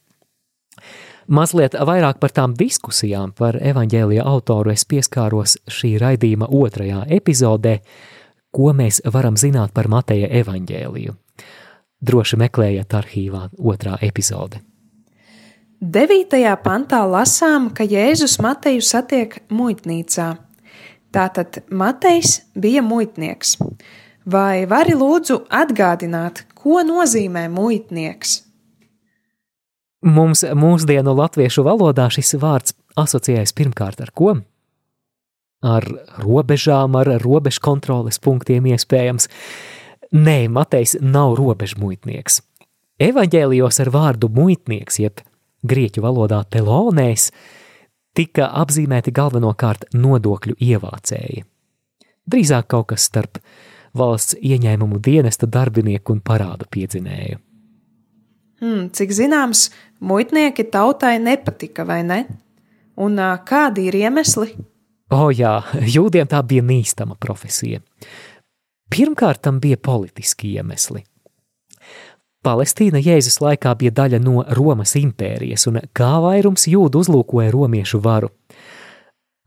Mazliet 1.28 1.73
vairāk 1.75 2.19
par 2.21 2.33
tām 2.37 2.52
diskusijām 2.59 3.33
par 3.33 3.57
evaņģēlija 3.57 4.25
autoru 4.28 4.75
es 4.75 4.85
pieskāros 4.85 5.57
šī 5.71 5.95
raidījuma 6.02 6.50
otrajā 6.52 7.07
epizodē, 7.09 7.78
ko 8.52 8.73
mēs 8.76 9.00
varam 9.12 9.37
zināt 9.40 9.73
par 9.73 9.88
Mateja 9.88 10.28
evaņģēliju. 10.43 11.14
droši 12.04 12.37
meklējiet 12.37 12.95
arhīvā 12.95 13.49
otrā 13.57 13.97
epizode. 14.04 14.61
Devītajā 15.81 16.54
pantā 16.64 17.02
lasām, 17.09 17.71
ka 17.76 17.85
Jēzus 17.85 18.38
Mateju 18.45 18.83
satiek 18.85 19.38
muitnīcā. 19.52 20.28
Tātad 21.12 21.62
Matejs 21.71 22.43
bija 22.57 22.83
muitnieks. 22.83 23.59
Vai 24.25 24.64
vari 24.66 24.95
lūdzu 24.97 25.43
atgādināt, 25.52 26.45
ko 26.57 26.81
nozīmē 26.87 27.49
muitnieks? 27.52 28.38
Mums 30.04 30.42
mūsdienu 30.44 31.14
latviešu 31.16 31.62
valodā 31.64 32.11
šis 32.12 32.34
vārds 32.37 32.75
asociējas 33.00 33.54
pirmkārt 33.56 34.02
ar 34.04 34.11
ko? 34.12 34.34
Ar 35.64 35.87
robežām, 36.20 36.99
ar 37.00 37.08
robežu 37.23 37.62
kontroles 37.64 38.20
punktiem 38.20 38.66
iespējams. 38.68 39.30
Nē, 40.12 40.50
Matejs 40.52 40.99
nav 41.00 41.38
robežmuitnieks. 41.40 42.42
Evanģēlijos 43.00 43.80
ar 43.80 43.90
vārdu 43.94 44.28
muitnieks, 44.28 45.00
jeb 45.00 45.25
grieķu 45.64 46.04
valodā 46.04 46.42
telonēs, 46.52 47.30
tika 48.14 48.50
apzīmēti 48.61 49.14
galvenokārt 49.16 49.88
nodokļu 49.96 50.58
ievācēji. 50.61 51.46
Drīzāk 52.28 52.68
kaut 52.76 52.90
kas 52.92 53.08
starp 53.08 53.40
valsts 53.96 54.37
ieņēmumu 54.37 55.00
dienesta 55.00 55.49
darbinieku 55.49 56.12
un 56.12 56.20
parādu 56.20 56.68
piedzinēju. 56.68 57.40
Hmm, 58.64 58.87
cik 58.97 59.11
zināms, 59.12 59.66
muitnieki 60.00 60.64
tautai 60.73 61.18
nepatika, 61.21 61.85
vai 61.85 62.00
ne? 62.06 62.23
Un 62.97 63.18
kādi 63.44 63.90
ir 63.90 63.99
iemesli? 63.99 64.54
O, 65.12 65.26
jā, 65.35 65.59
jūdiem 65.97 66.30
tā 66.30 66.40
bija 66.49 66.64
nīstama 66.64 67.18
profesija. 67.21 67.83
Pirmkārt, 68.88 69.42
tam 69.44 69.59
bija 69.61 69.76
politiski 69.76 70.54
iemesli. 70.56 71.02
Palestīna 72.44 73.02
Jēzus 73.04 73.37
laikā 73.44 73.75
bija 73.80 73.92
daļa 73.99 74.21
no 74.25 74.44
Romas 74.56 74.94
impērijas, 74.97 75.66
un 75.68 75.83
kā 75.97 76.14
vairums 76.25 76.64
jūdu 76.68 77.02
uzlūkoja 77.04 77.52
romiešu 77.52 78.00
varu. 78.04 78.30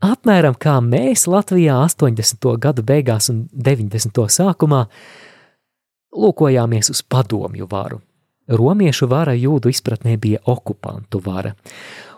Apmēram 0.05 0.53
kā 0.61 0.75
mēs 0.85 1.25
Latvijā 1.25 1.79
80. 1.87 2.51
gadu 2.61 2.85
beigās 2.85 3.31
un 3.33 3.47
90. 3.49 4.27
sākumā 4.29 4.83
lūkojāmies 6.13 6.93
uz 6.93 7.01
padomju 7.01 7.65
varu. 7.71 8.01
Romiešu 8.47 9.07
vara 9.11 9.33
jūdu 9.35 9.71
izpratnē 9.71 10.17
bija 10.17 10.39
okupantu 10.45 11.21
vara, 11.25 11.53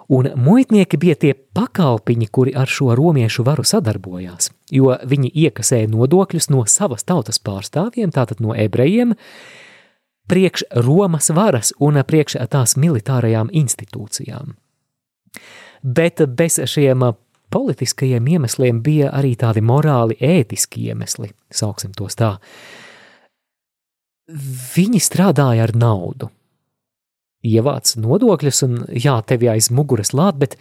un 0.09 0.29
muitnieki 0.35 0.97
bija 0.97 1.15
tie 1.15 1.33
pakalpiņi, 1.33 2.27
kuri 2.31 2.53
ar 2.57 2.69
šo 2.69 2.95
romiešu 2.97 3.45
varu 3.45 3.65
sadarbojās, 3.65 4.51
jo 4.71 4.95
viņi 5.05 5.31
iekasēja 5.45 5.89
nodokļus 5.89 6.49
no 6.53 6.65
savas 6.65 7.05
tautas 7.05 7.41
pārstāvjiem, 7.41 8.13
tātad 8.13 8.41
no 8.41 8.55
ebrejiem, 8.57 9.15
priekš 10.29 10.65
Romas 10.85 11.29
varas 11.33 11.73
un 11.79 12.01
priekš 12.05 12.37
tās 12.49 12.75
militārajām 12.77 13.49
institūcijām. 13.53 14.53
Bet 15.83 16.21
bez 16.37 16.59
šiem 16.65 17.05
politiskajiem 17.49 18.27
iemesliem 18.27 18.81
bija 18.85 19.13
arī 19.15 19.33
tādi 19.39 19.61
morāli, 19.65 20.17
ētiski 20.21 20.89
iemesli, 20.89 21.31
sauksim 21.51 21.93
tos 21.97 22.17
tā. 22.19 22.35
Viņi 24.29 25.01
strādāja 25.01 25.65
ar 25.65 25.73
naudu. 25.73 26.29
Ievāc 27.45 27.93
nodokļus, 27.95 28.63
un 28.67 28.79
jā, 28.91 29.15
tevi 29.25 29.47
aiz 29.47 29.69
muguras 29.71 30.11
lāt, 30.11 30.35
bet 30.41 30.57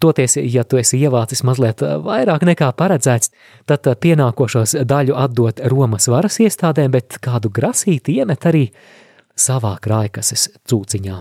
toties, 0.00 0.36
ja 0.38 0.62
tu 0.64 0.78
esi 0.78 1.00
ievācis 1.02 1.42
mazliet 1.44 1.82
vairāk 1.82 2.46
nekā 2.46 2.70
paredzēts, 2.78 3.32
tad 3.66 3.88
pienākošos 4.00 4.76
daļu 4.86 5.18
atdot 5.18 5.60
Romas 5.72 6.06
varas 6.08 6.38
iestādēm, 6.42 6.94
bet 6.94 7.18
kādu 7.22 7.50
grasīti 7.50 8.20
iemet 8.22 8.46
arī 8.48 8.68
savā 9.34 9.74
krājkases 9.82 10.48
cūciņā. 10.70 11.18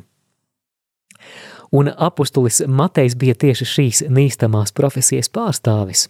Un 1.71 1.87
apustulis 1.91 2.61
Matejs 2.67 3.15
bija 3.15 3.35
tieši 3.41 3.67
šīs 3.73 4.05
nīstamās 4.11 4.73
profesijas 4.75 5.31
pārstāvis. 5.31 6.09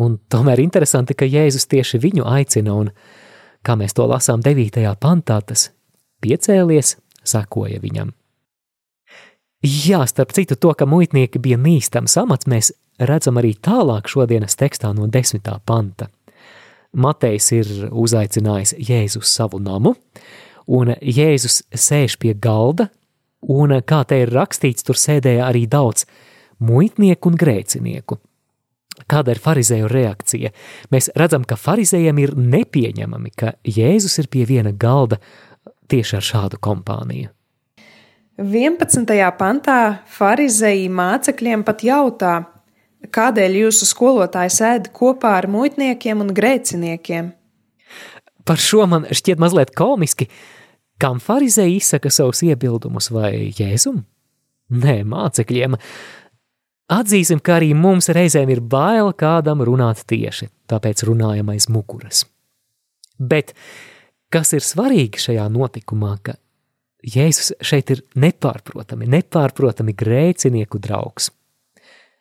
Un 0.00 0.16
tomēr 0.32 0.62
interesanti, 0.62 1.14
ka 1.14 1.28
Jēzus 1.28 1.68
tieši 1.68 2.00
viņu 2.00 2.24
aicina 2.24 2.74
un 2.80 2.88
kā 3.62 3.76
mēs 3.78 3.94
to 3.96 4.06
lasām 4.10 4.42
9. 4.44 4.82
pantā, 5.00 5.40
tas 5.46 5.70
piecēlies, 6.22 6.96
sekoja 7.24 7.80
viņam. 7.82 8.12
Jā, 9.62 10.02
starp 10.10 10.32
citu, 10.34 10.56
to, 10.58 10.72
ka 10.74 10.88
muitnieki 10.90 11.38
bija 11.38 11.58
nīstams 11.60 12.16
amats, 12.18 12.48
mēs 12.50 12.72
redzam 12.98 13.38
arī 13.38 13.54
tālāk 13.54 14.10
šodienas 14.10 14.58
tekstā 14.58 14.90
no 14.96 15.06
10. 15.06 15.46
panta. 15.66 16.08
Matejs 16.92 17.52
ir 17.54 17.70
uzaicinājis 17.88 18.74
Jēzu 18.76 19.22
uz 19.22 19.30
savu 19.30 19.62
namu, 19.62 19.94
un 20.66 20.92
Jēzus 20.98 21.62
sēž 21.70 22.18
pie 22.20 22.34
galda, 22.34 22.90
un, 23.48 23.78
kā 23.86 24.02
te 24.04 24.18
ir 24.24 24.34
rakstīts, 24.34 24.84
tur 24.86 24.98
sēdēja 24.98 25.46
arī 25.46 25.64
daudz 25.70 26.04
muitnieku 26.62 27.30
un 27.30 27.38
grēcinieku. 27.38 28.18
Kāda 29.08 29.32
ir 29.32 29.40
farizēju 29.42 29.88
reakcija? 29.90 30.52
Mēs 30.92 31.10
redzam, 31.18 31.46
ka 31.48 31.56
farizējiem 31.56 32.18
ir 32.22 32.34
nepieņemami, 32.36 33.32
ka 33.36 33.54
Jēzus 33.64 34.18
ir 34.20 34.28
pie 34.32 34.44
viena 34.48 34.72
galda 34.72 35.18
tieši 35.90 36.18
ar 36.18 36.26
šādu 36.26 36.60
kompāniju. 36.62 37.32
11. 38.42 39.12
pantā 39.38 39.78
farizēji 40.08 40.88
mācekļiem 40.92 41.64
pat 41.66 41.84
jautā, 41.84 42.32
kādēļ 43.12 43.58
jūsu 43.64 43.88
skolotājs 43.88 44.60
ēd 44.64 44.88
kopā 44.96 45.36
ar 45.40 45.48
muitniekiem 45.52 46.24
un 46.24 46.32
grēciniekiem? 46.34 47.32
Par 48.48 48.58
šo 48.58 48.86
man 48.90 49.06
šķiet 49.12 49.42
mazliet 49.42 49.74
komiski, 49.78 50.28
kam 51.02 51.20
farizēji 51.22 51.78
izsaka 51.78 52.10
savus 52.10 52.42
iebildumus 52.46 53.10
vai 53.14 53.52
jēzum? 53.52 54.02
Nē, 54.72 55.02
mācekļiem. 55.06 55.76
Atzīsim, 56.90 57.40
ka 57.40 57.60
arī 57.60 57.72
mums 57.78 58.10
reizēm 58.12 58.50
ir 58.50 58.60
bail 58.60 59.12
kādam 59.14 59.62
runāt 59.64 60.02
tieši, 60.08 60.50
tāpēc 60.68 61.04
runājam 61.06 61.52
aiz 61.54 61.68
muguras. 61.70 62.24
Bet 63.18 63.54
kas 64.32 64.52
ir 64.56 64.64
svarīgi 64.66 65.20
šajā 65.22 65.46
notikumā, 65.52 66.16
ka 66.22 66.36
Jēzus 67.02 67.56
šeit 67.66 67.90
ir 67.90 68.02
nepārprotami, 68.14 69.08
nepārprotami 69.10 69.94
grēcinieku 69.98 70.78
draugs. 70.82 71.32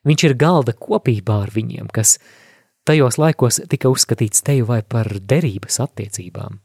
Viņš 0.10 0.24
ir 0.26 0.34
galda 0.34 0.74
kopībā 0.74 1.43
ar 1.43 1.52
viņiem, 1.54 1.91
kas 1.93 2.15
tajos 2.89 3.19
laikos 3.21 3.62
tika 3.69 3.91
uzskatīts 3.93 4.41
teju 4.41 4.65
vai 4.71 4.82
par 4.82 5.06
derības 5.21 5.78
attiecībām. 5.86 6.58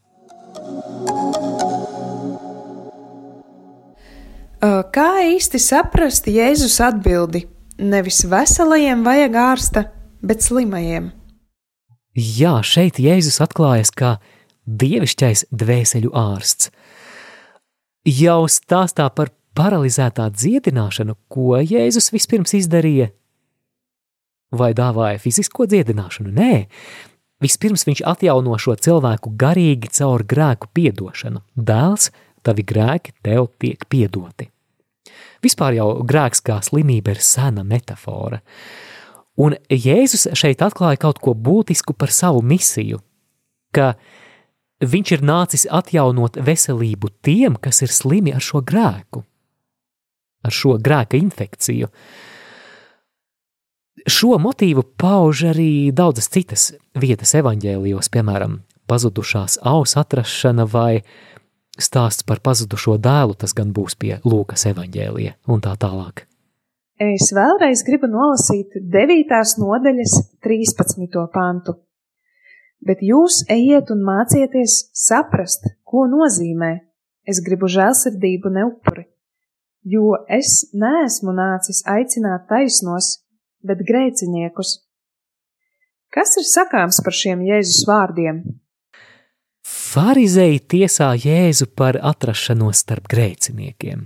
Kā 4.97 5.09
īsti 5.29 5.61
saprast 5.61 6.25
Jēzus 6.33 6.79
atbildi? 6.81 7.43
Nevis 7.77 8.23
veselajiem 8.25 9.03
vajag 9.05 9.35
ārsta, 9.37 9.83
bet 10.25 10.41
slimajiem. 10.41 11.11
Jā, 12.17 12.55
šeit 12.65 12.97
Jēzus 12.97 13.37
atklājas 13.45 13.91
kā 13.93 14.15
dievišķais 14.65 15.45
dvēseļu 15.53 16.09
ārsts. 16.17 16.71
Jau 18.07 18.47
stāstā 18.49 19.05
par 19.13 19.29
paralizētā 19.57 20.25
dziedināšanu, 20.33 21.17
ko 21.29 21.59
Jēzus 21.61 22.09
vispirms 22.15 22.55
izdarīja, 22.57 23.11
vai 24.57 24.71
dāvāja 24.73 25.21
fizisko 25.21 25.67
dziedināšanu? 25.69 26.33
Nē, 26.33 26.65
vispirms 27.43 27.85
viņš 27.85 28.03
atjauno 28.09 28.57
šo 28.57 28.73
cilvēku 28.81 29.35
garīgi 29.37 29.93
caur 29.99 30.25
grēku 30.25 30.71
piedošanu. 30.73 31.43
Dēls, 31.53 32.09
tavi 32.41 32.65
grēki 32.65 33.13
tev 33.21 33.51
tiek 33.61 33.85
piedoti. 33.85 34.49
Vispār 35.43 35.77
jau 35.77 35.89
grēks 36.07 36.43
kā 36.45 36.59
slimība 36.65 37.13
ir 37.15 37.21
sena 37.23 37.65
metāfora. 37.67 38.41
Un 39.37 39.53
Jēzus 39.69 40.25
šeit 40.37 40.63
atklāja 40.65 40.97
kaut 41.03 41.19
ko 41.21 41.35
būtisku 41.37 41.93
par 41.93 42.09
savu 42.13 42.41
misiju, 42.41 42.99
ka 43.71 43.93
viņš 44.81 45.11
ir 45.13 45.25
nācis 45.25 45.67
atjaunot 45.69 46.39
veselību 46.41 47.11
tiem, 47.25 47.57
kas 47.61 47.83
ir 47.85 47.93
slimi 47.93 48.33
ar 48.33 48.41
šo 48.41 48.63
grēku, 48.65 49.21
ar 50.45 50.53
šo 50.53 50.77
grēka 50.81 51.19
infekciju. 51.21 51.91
Šo 54.07 54.37
motīvu 54.39 54.85
pauž 54.97 55.43
arī 55.51 55.91
daudzas 55.91 56.29
citas 56.31 56.71
vietas 56.95 57.33
evaņģēlijos, 57.37 58.09
piemēram, 58.13 58.61
pazudušās 58.87 59.59
auss 59.67 59.97
atrašana 59.99 60.65
vai 60.71 61.01
stāsts 61.81 62.25
par 62.27 62.41
pazudušo 62.43 62.97
dēlu, 63.01 63.35
tas 63.39 63.53
gan 63.57 63.73
būs 63.75 63.97
pie 63.99 64.17
Lūkas 64.25 64.67
evaņģēlija 64.71 65.37
un 65.51 65.63
tā 65.63 65.75
tālāk. 65.79 66.25
Es 66.97 67.29
vēlreiz 67.35 67.83
gribu 67.85 68.09
nolasīt 68.09 68.73
9. 68.93 69.35
nodaļas 69.61 70.15
13. 70.41 71.19
pantu. 71.33 71.75
Bet 72.81 73.03
jūs 73.05 73.43
ejiet 73.53 73.91
un 73.93 74.01
mācieties 74.05 74.79
saprast, 74.97 75.69
ko 75.85 76.07
nozīmē 76.09 76.71
es 77.27 77.41
gribu 77.45 77.69
žēlsirdību 77.69 78.49
neupuri, 78.55 79.05
jo 79.85 80.15
es 80.25 80.71
neesmu 80.73 81.33
nācis 81.37 81.83
aicināt 81.85 82.47
taisnos, 82.49 83.19
bet 83.61 83.83
grēciniekus. 83.85 84.79
Kas 86.13 86.37
ir 86.39 86.47
sakāms 86.49 87.01
par 87.03 87.13
šiem 87.13 87.43
Jēzus 87.45 87.83
vārdiem? 87.89 88.41
Pharizēji 89.97 90.59
tiesā 90.69 91.07
Jēzu 91.17 91.65
par 91.73 91.97
atrašanos 92.05 92.83
starp 92.83 93.07
grēciniekiem. 93.09 94.03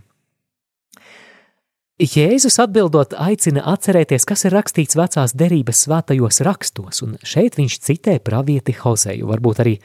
Jēzus 2.00 2.56
atbildot 2.64 3.12
aicina 3.20 3.66
atcerēties, 3.74 4.24
kas 4.30 4.46
ir 4.48 4.56
rakstīts 4.56 4.96
vecās 4.96 5.36
derības 5.36 5.82
svētajos 5.84 6.40
rakstos, 6.48 7.02
un 7.04 7.18
šeit 7.28 7.60
viņš 7.60 7.76
citē 7.90 8.16
pravieti 8.24 8.78
Hozeju. 8.80 9.28
Varbūt 9.34 9.60
arī 9.66 9.76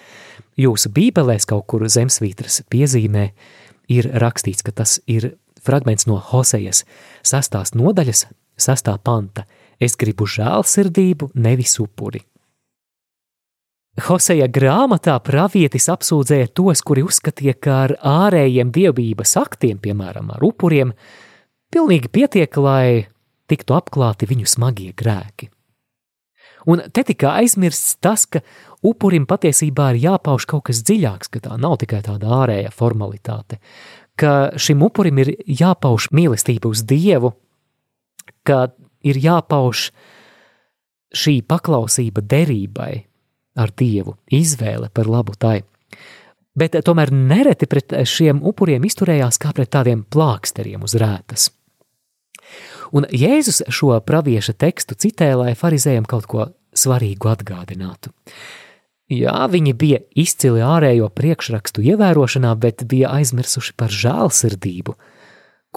jūsu 0.63 0.95
bībelēs 0.95 1.49
kaut 1.51 1.67
kur 1.73 1.83
zemsvītras 1.91 2.63
piezīmē 2.71 3.27
ir 3.91 4.11
rakstīts, 4.23 4.63
ka 4.63 4.77
tas 4.79 5.01
ir 5.11 5.33
fragments 5.59 6.07
no 6.07 6.21
Hosejas 6.23 6.85
sastās 7.27 7.75
nodaļas, 7.75 8.29
sastā 8.55 8.95
panta. 9.03 9.49
Es 9.83 9.99
gribu 9.99 10.31
žēlsirdību, 10.31 11.33
nevis 11.35 11.81
upuri. 11.83 12.23
Hoseja 13.97 14.45
grāmatā 14.53 15.15
pravietis 15.25 15.87
apsūdzēja 15.89 16.51
tos, 16.53 16.83
kuri 16.85 17.01
uzskatīja, 17.07 17.55
ka 17.57 17.77
ar 17.87 17.95
ārējiem 18.05 18.69
dievības 18.75 19.33
aktiem, 19.41 19.79
piemēram, 19.81 20.35
ar 20.37 20.45
upuriem, 20.45 20.93
pilnīgi 21.73 22.11
pietiek, 22.13 22.59
lai 22.61 23.07
tiktu 23.49 23.77
apklāti 23.79 24.29
viņu 24.29 24.51
smagie 24.53 24.93
grēki. 24.93 25.49
Un 26.69 26.83
te 26.93 27.07
tika 27.07 27.37
aizmirsts 27.41 27.97
tas, 28.03 28.27
ka 28.29 28.43
upurim 28.85 29.25
patiesībā 29.25 29.95
ir 29.95 30.03
jāpauž 30.11 30.45
kaut 30.51 30.67
kas 30.69 30.83
dziļāks, 30.85 31.33
ka 31.33 31.41
tā 31.47 31.57
nav 31.57 31.79
tikai 31.81 32.03
tāda 32.05 32.43
ārēja 32.43 32.75
formalitāte, 32.75 33.63
ka 34.19 34.59
šim 34.61 34.85
upurim 34.85 35.25
ir 35.25 35.33
jāpauž 35.47 36.11
mīlestība 36.13 36.69
uz 36.69 36.85
Dievu, 36.85 37.33
ka 38.45 38.67
ir 39.07 39.25
jāpauž 39.25 39.89
šī 41.17 41.39
paklausība 41.49 42.21
derībai, 42.21 43.07
ar 43.57 43.73
Dievu, 43.77 44.17
izvēle 44.33 44.91
par 44.93 45.09
labu 45.11 45.35
tai. 45.39 45.61
Bet 46.57 46.77
tomēr 46.85 47.13
nereti 47.13 47.69
pret 47.69 47.93
šiem 48.09 48.41
upuriem 48.45 48.85
izturējās 48.89 49.41
kā 49.41 49.53
pret 49.57 49.75
tādiem 49.77 50.07
plāksteriem 50.09 50.85
uz 50.87 50.97
rētas. 50.97 51.51
Un 52.97 53.05
Jēzus 53.11 53.65
šo 53.73 53.97
pravieša 54.07 54.55
tekstu 54.57 54.95
citē, 54.95 55.33
lai 55.37 55.57
farizējiem 55.59 56.07
kaut 56.09 56.29
ko 56.31 56.47
svarīgu 56.77 57.33
atgādinātu. 57.33 58.13
Jā, 59.13 59.37
viņi 59.51 59.75
bija 59.79 60.01
izcili 60.19 60.63
ārējo 60.67 61.11
priekšrakstu 61.15 61.85
ievērošanā, 61.93 62.55
bet 62.59 62.83
bija 62.91 63.13
aizmirsuši 63.19 63.77
par 63.79 63.93
žēlsirdību, 63.95 64.97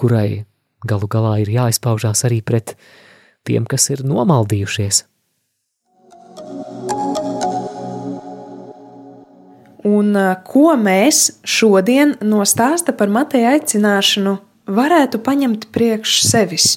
kurai 0.00 0.44
galu 0.86 1.06
galā 1.10 1.36
ir 1.42 1.52
jāizpaužās 1.54 2.24
arī 2.26 2.40
pret 2.42 2.74
tiem, 3.46 3.68
kas 3.70 3.90
ir 3.94 4.02
nomaldījušies. 4.06 5.04
Un 9.86 10.12
ko 10.44 10.74
mēs 10.76 11.40
šodien 11.48 12.16
no 12.20 12.44
stāsta 12.44 12.92
par 12.96 13.08
Mateja 13.08 13.54
aicināšanu 13.56 14.36
varētu 14.68 15.20
paņemt 15.24 15.70
priekš 15.72 16.20
sevis? 16.28 16.68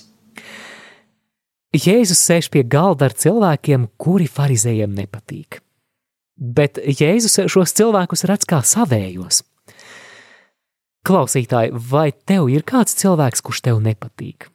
Jēzus 1.74 2.22
sēž 2.22 2.52
pie 2.54 2.62
galda 2.64 3.10
ar 3.10 3.16
cilvēkiem, 3.18 3.90
kuri 3.98 4.28
farizējiem 4.30 4.94
nepatīk. 4.94 5.60
Bet 6.38 6.78
Jēzus 6.78 7.42
šos 7.50 7.74
cilvēkus 7.76 8.24
redz 8.30 8.46
kā 8.50 8.62
savējos. 8.66 9.42
Klausītāji, 11.04 11.74
vai 11.92 12.12
tev 12.14 12.48
ir 12.54 12.64
kāds 12.64 12.96
cilvēks, 13.02 13.42
kurš 13.44 13.66
tev 13.66 13.82
nepatīk? 13.84 14.48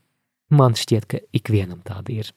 Man 0.48 0.78
šķiet, 0.78 1.04
ka 1.04 1.20
ikvienam 1.36 1.82
tādi 1.84 2.22
ir. 2.22 2.30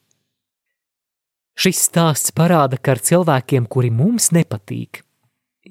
Šis 1.56 1.80
stāsts 1.88 2.34
parāda, 2.36 2.76
ka 2.76 2.98
ar 2.98 3.00
cilvēkiem, 3.06 3.70
kuri 3.72 3.92
mums 3.94 4.32
nepatīk, 4.36 5.04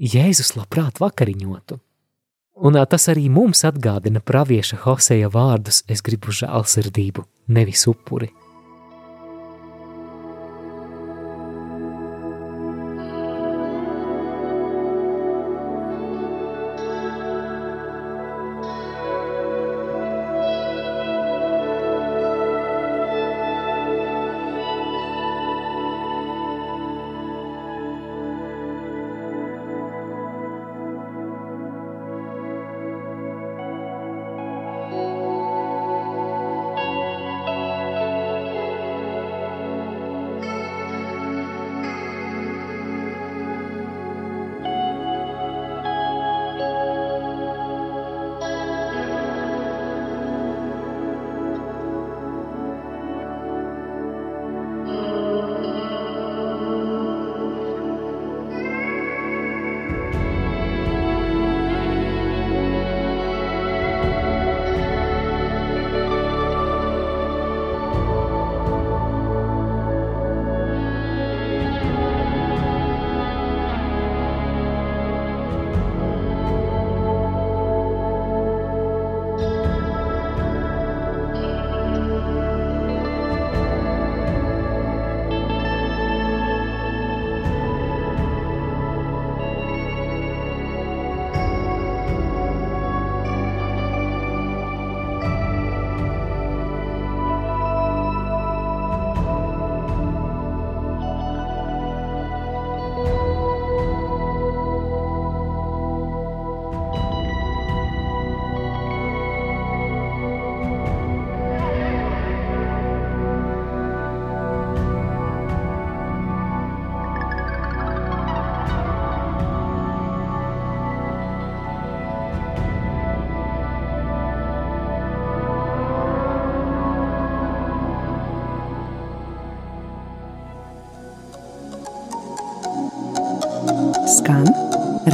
Jēzus 0.01 0.55
labprāt 0.57 0.97
vakariņotu. 0.97 1.77
Un 2.65 2.77
tas 2.89 3.05
arī 3.13 3.27
mums 3.29 3.61
atgādina 3.69 4.21
pravieša 4.25 4.79
Hoseja 4.87 5.29
vārdus: 5.29 5.83
Es 5.89 6.01
gribu 6.01 6.33
žēlsirdību, 6.33 7.25
nevis 7.53 7.85
upuri. 7.89 8.31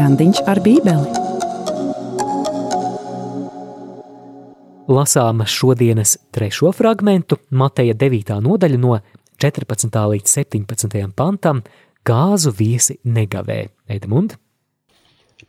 Randiņš 0.06 0.38
ar 0.46 0.58
Bībeli. 0.62 1.20
Lasām 4.86 5.40
šodienas 5.50 6.12
trešo 6.30 6.70
fragment, 6.76 7.32
Mateja 7.50 7.96
9. 7.98 8.36
nodaļa 8.44 8.76
no 8.78 9.00
14. 9.42 9.96
līdz 10.12 10.34
17. 10.36 11.08
pantam- 11.10 11.64
Gāzu 12.08 12.52
viesi 12.54 12.94
negavē. 13.02 13.56
Edmund? 13.88 14.36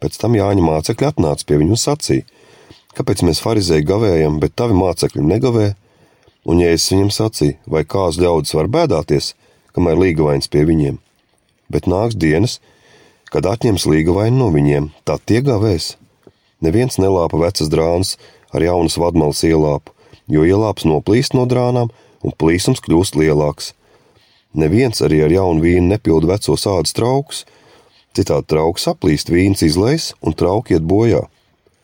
Pēc 0.02 0.18
tam 0.18 0.34
Jāņa 0.34 0.64
mācekļi 0.66 1.06
atnāca 1.12 1.46
pie 1.46 1.60
viņu 1.62 1.76
un 1.78 1.82
sacīja: 1.84 2.26
Kāpēc 2.98 3.22
mēs 3.28 3.44
farizēji 3.44 3.86
gavējam, 3.86 4.40
bet 4.40 4.56
tavi 4.56 4.74
mācekļi 4.74 5.28
negavē? 5.34 5.68
Un 6.50 6.64
Jēzus 6.64 6.96
viņam 6.96 7.12
sacīja: 7.14 7.60
Vai 7.68 7.84
kāds 7.84 8.18
ļaudis 8.18 8.58
var 8.58 8.66
bēdāties, 8.66 9.36
kamēr 9.76 10.02
līgavains 10.02 10.50
pie 10.50 10.66
viņiem? 10.66 10.98
Bet 11.70 11.86
nāks 11.86 12.18
dienas, 12.18 12.58
kad 12.58 12.77
atņems 13.34 13.86
līgavainu 13.90 14.38
no 14.40 14.48
viņiem, 14.54 14.92
tad 15.04 15.26
tie 15.26 15.42
gavēs. 15.44 15.96
Neviens 16.64 16.98
nelāpa 16.98 17.38
vecas 17.42 17.70
drānas 17.70 18.16
ar 18.54 18.64
jaunas 18.64 18.98
vadmalas 18.98 19.44
ielāpu, 19.44 19.94
jo 20.28 20.46
ielāps 20.48 20.88
noplīst 20.88 21.36
no 21.38 21.46
drānām 21.46 21.92
un 22.24 22.34
plīsums 22.40 22.82
kļūst 22.86 23.20
lielāks. 23.20 23.74
Neviens 24.58 25.04
arī 25.06 25.22
ar 25.26 25.32
jaunu 25.32 25.62
vīnu 25.62 25.92
nepilda 25.92 26.32
vecos 26.34 26.66
ādas 26.72 26.96
traukus, 26.98 27.44
Citādi 28.18 28.48
trauks 28.50 28.88
saplīst, 28.88 29.30
vīns 29.30 29.62
izlais 29.62 30.08
un 30.26 30.34
trauki 30.34 30.74
iet 30.74 30.86
bojā, 30.90 31.20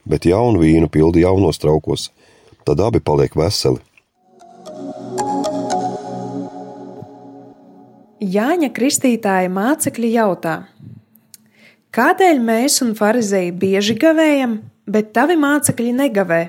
bet 0.10 0.26
jaunu 0.26 0.64
vīnu 0.64 0.90
pildi 0.90 1.22
jaunos 1.22 1.62
traukos, 1.62 2.08
tad 2.66 2.82
abi 2.82 3.04
paliek 3.06 3.36
veseli. 3.38 3.78
Jāņa 8.24 8.72
Kristītāja 8.74 9.52
mācekļi 9.54 10.10
jautā, 10.16 10.56
kādēļ 11.94 12.42
mēs 12.42 12.82
un 12.86 12.94
farizēji 12.98 13.54
bieži 13.62 13.96
gavējam, 14.02 14.58
bet 14.90 15.14
tavi 15.16 15.38
mācekļi 15.40 15.94
negavē? 16.00 16.44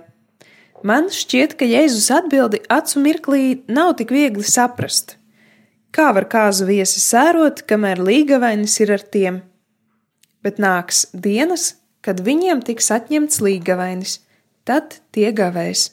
Man 0.84 1.08
šķiet, 1.12 1.54
ka 1.56 1.64
Jēzus 1.68 2.10
atbildi 2.12 2.60
acu 2.72 3.00
mirklī 3.00 3.44
nav 3.72 3.94
tik 4.00 4.12
viegli 4.12 4.44
saprast. 4.44 5.16
Kā 5.94 6.10
var 6.12 6.26
kāzu 6.28 6.66
viesi 6.68 7.00
sērot, 7.00 7.62
kamēr 7.68 8.02
līgavainis 8.04 8.74
ir 8.84 8.92
ar 8.96 9.04
tiem? 9.16 9.40
Bet 10.44 10.60
nāks 10.60 11.06
dienas, 11.12 11.76
kad 12.04 12.20
viņiem 12.20 12.60
tiks 12.66 12.90
atņemts 12.92 13.40
līgavainis, 13.40 14.18
tad 14.68 14.98
tie 15.14 15.30
gavēs. 15.32 15.86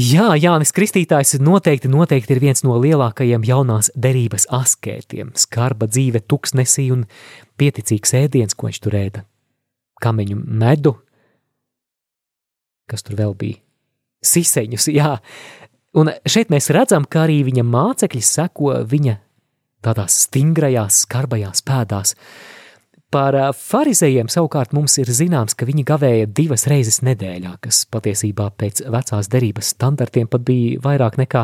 Jā, 0.00 0.30
Jānis 0.40 0.72
Kristītājs 0.72 1.34
noteikti, 1.44 1.90
noteikti 1.92 2.32
ir 2.32 2.40
viens 2.40 2.62
no 2.64 2.78
lielākajiem 2.80 3.42
jaunās 3.44 3.90
derības 3.92 4.46
askētiem. 4.48 5.34
Skarba 5.36 5.84
dzīve, 5.90 6.22
tuksnesī 6.24 6.86
un 6.94 7.04
pieticīgs 7.60 8.14
ēdiens, 8.16 8.56
ko 8.56 8.70
viņš 8.70 8.80
tur 8.80 8.96
ēda. 8.96 9.24
Kameņu 10.00 10.38
medu, 10.40 10.94
kas 12.88 13.04
tur 13.04 13.20
vēl 13.20 13.36
bija? 13.36 13.60
Siseņus, 14.24 14.88
jā. 14.96 15.18
Un 15.92 16.08
šeit 16.24 16.48
mēs 16.48 16.70
redzam, 16.72 17.04
ka 17.04 17.26
arī 17.26 17.42
viņa 17.50 17.66
mācekļi 17.68 18.24
seko 18.24 18.72
viņa 18.88 19.18
tādās 19.84 20.22
stingrajās, 20.24 21.02
skarbajās 21.04 21.60
pēdās. 21.68 22.16
Par 23.12 23.36
farizējiem 23.52 24.30
savukārt 24.32 24.72
mums 24.72 24.94
ir 25.02 25.10
zināms, 25.12 25.52
ka 25.52 25.66
viņi 25.68 25.84
gavēja 25.84 26.28
divas 26.32 26.64
reizes 26.70 27.02
nedēļā, 27.04 27.58
kas 27.60 27.82
patiesībā 27.92 28.46
pēc 28.56 28.86
vecās 28.88 29.28
derības 29.28 29.74
standartiem 29.74 30.30
pat 30.32 30.46
bija 30.48 30.80
vairāk 30.80 31.18
nekā 31.20 31.42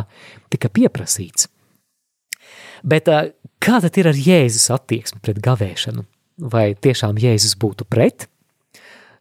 tika 0.48 0.70
pieprasīts. 0.72 1.50
Bet 2.88 3.10
kā 3.60 3.82
tad 3.84 4.00
ir 4.00 4.08
ar 4.08 4.16
Jēzus 4.16 4.70
attieksmi 4.72 5.20
pret 5.20 5.42
gavēšanu? 5.44 6.06
Vai 6.48 6.72
tiešām 6.72 7.18
Jēzus 7.20 7.58
būtu 7.60 7.84
pret? 7.90 8.28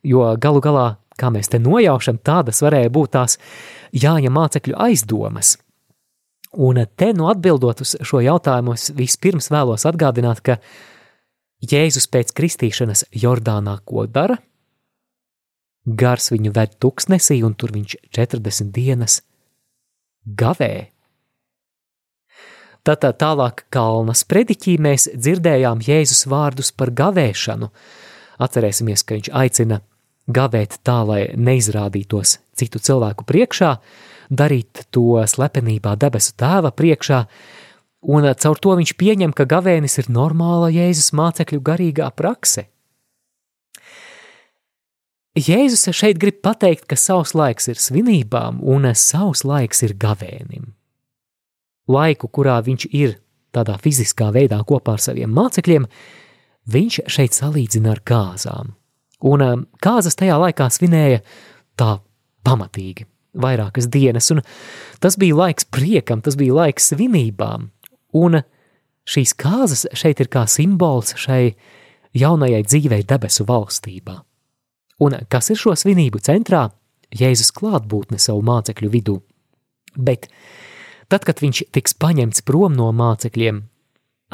Jo 0.08 0.30
galu 0.40 0.64
galā, 0.64 0.88
kā 1.20 1.32
mēs 1.34 1.52
te 1.52 1.60
nojaušam, 1.60 2.22
tādas 2.24 2.62
varēja 2.64 2.94
būt 2.94 3.16
tās 3.18 3.40
Jāņa 3.92 4.32
mācekļu 4.32 4.78
aizdomas. 4.88 5.58
Un 6.54 6.80
te 6.96 7.12
nu 7.18 7.28
atbildot 7.28 7.82
uz 7.84 7.98
šo 8.08 8.22
jautājumu, 8.24 8.78
es 8.78 8.94
vispirms 8.96 9.50
vēlos 9.52 9.84
atgādināt, 9.90 10.40
ka 10.46 10.62
Jēzus 11.66 12.06
pēc 12.14 12.36
kristīšanas 12.38 13.08
Jordānā 13.18 13.80
ko 13.86 14.06
dara? 14.06 14.38
Gars 15.88 16.30
viņu 16.30 16.52
ved 16.54 16.76
tuksnesī, 16.84 17.40
un 17.48 17.56
tur 17.58 17.72
viņš 17.74 17.96
40 18.14 18.70
dienas 18.76 19.22
gavē. 20.28 20.92
Tātad 22.86 23.18
tālāk 23.20 23.66
kalna 23.74 24.14
sprediķī 24.16 24.78
mēs 24.80 25.10
dzirdējām 25.16 25.82
Jēzus 25.84 26.28
vārdus 26.30 26.70
par 26.72 26.94
gavēšanu. 26.96 27.72
Atcerēsimies, 28.44 29.04
ka 29.04 29.18
viņš 29.18 29.32
aicina 29.34 29.82
gavēt 30.28 30.78
tā, 30.86 31.02
lai 31.08 31.22
neizrādītos 31.36 32.38
citu 32.56 32.80
cilvēku 32.84 33.26
priekšā, 33.28 33.72
darīt 34.30 34.86
to 34.92 35.24
slepenībā 35.26 35.96
debesu 36.00 36.36
tēva 36.38 36.72
priekšā, 36.76 37.24
un 38.02 38.26
eh, 38.26 38.36
caur 38.36 38.60
to 38.60 38.76
viņš 38.78 38.96
pieņem, 39.00 39.34
ka 39.34 39.48
gavēnis 39.50 39.98
ir 40.02 40.10
normāla 40.14 40.70
Jēzus 40.74 41.14
mācekļu 41.18 41.62
garīgā 41.62 42.10
prakse. 42.16 42.68
Jēzus 45.38 45.92
šeit 45.94 46.18
grib 46.18 46.40
pateikt, 46.42 46.88
ka 46.90 46.98
savs 46.98 47.36
laiks 47.38 47.70
ir 47.70 47.78
svinībām 47.78 48.58
un 48.66 48.90
savs 48.98 49.44
laiks 49.46 49.84
ir 49.86 49.94
gavēnim. 49.94 50.74
Laiku, 51.88 52.28
kurā 52.28 52.58
viņš 52.66 52.88
ir 52.90 53.20
tādā 53.54 53.78
fiziskā 53.82 54.32
veidā 54.34 54.58
kopā 54.68 54.98
ar 54.98 55.04
saviem 55.04 55.30
mācekļiem, 55.34 55.86
viņš 56.68 57.00
šeit 57.14 57.38
salīdzina 57.38 57.94
ar 57.94 58.02
kāzām. 58.02 58.74
Un 59.26 59.46
eh, 59.46 59.54
kāzas 59.82 60.18
tajā 60.18 60.38
laikā 60.42 60.70
svinēja 60.74 61.22
tā 61.78 61.98
pamatīgi, 62.48 63.06
vairākas 63.38 63.90
dienas, 63.94 64.30
un 64.34 64.42
tas 65.04 65.18
bija 65.20 65.38
laiks 65.38 65.68
priekam, 65.70 66.22
tas 66.26 66.38
bija 66.40 66.56
laiks 66.58 66.92
svinībām, 66.94 67.70
Un 68.18 68.40
šīs 69.08 69.34
kāzas 69.38 69.86
šeit 69.98 70.22
ir 70.24 70.32
kā 70.34 70.46
simbols 70.50 71.14
šai 71.20 71.56
jaunajai 72.18 72.64
dzīvei 72.66 73.04
debesu 73.08 73.46
valstībā. 73.48 74.18
Un 75.04 75.20
kas 75.30 75.52
ir 75.54 75.60
šo 75.62 75.76
svinību 75.78 76.22
centrā? 76.26 76.68
Jēzus 77.14 77.54
klātbūtne 77.56 78.20
savu 78.20 78.42
mācekļu 78.44 78.90
vidū. 78.92 79.20
Bet 79.96 80.28
tad, 81.08 81.24
kad 81.24 81.40
viņš 81.40 81.68
tiks 81.72 81.96
paņemts 81.96 82.44
prom 82.48 82.76
no 82.76 82.90
mācekļiem, 82.92 83.62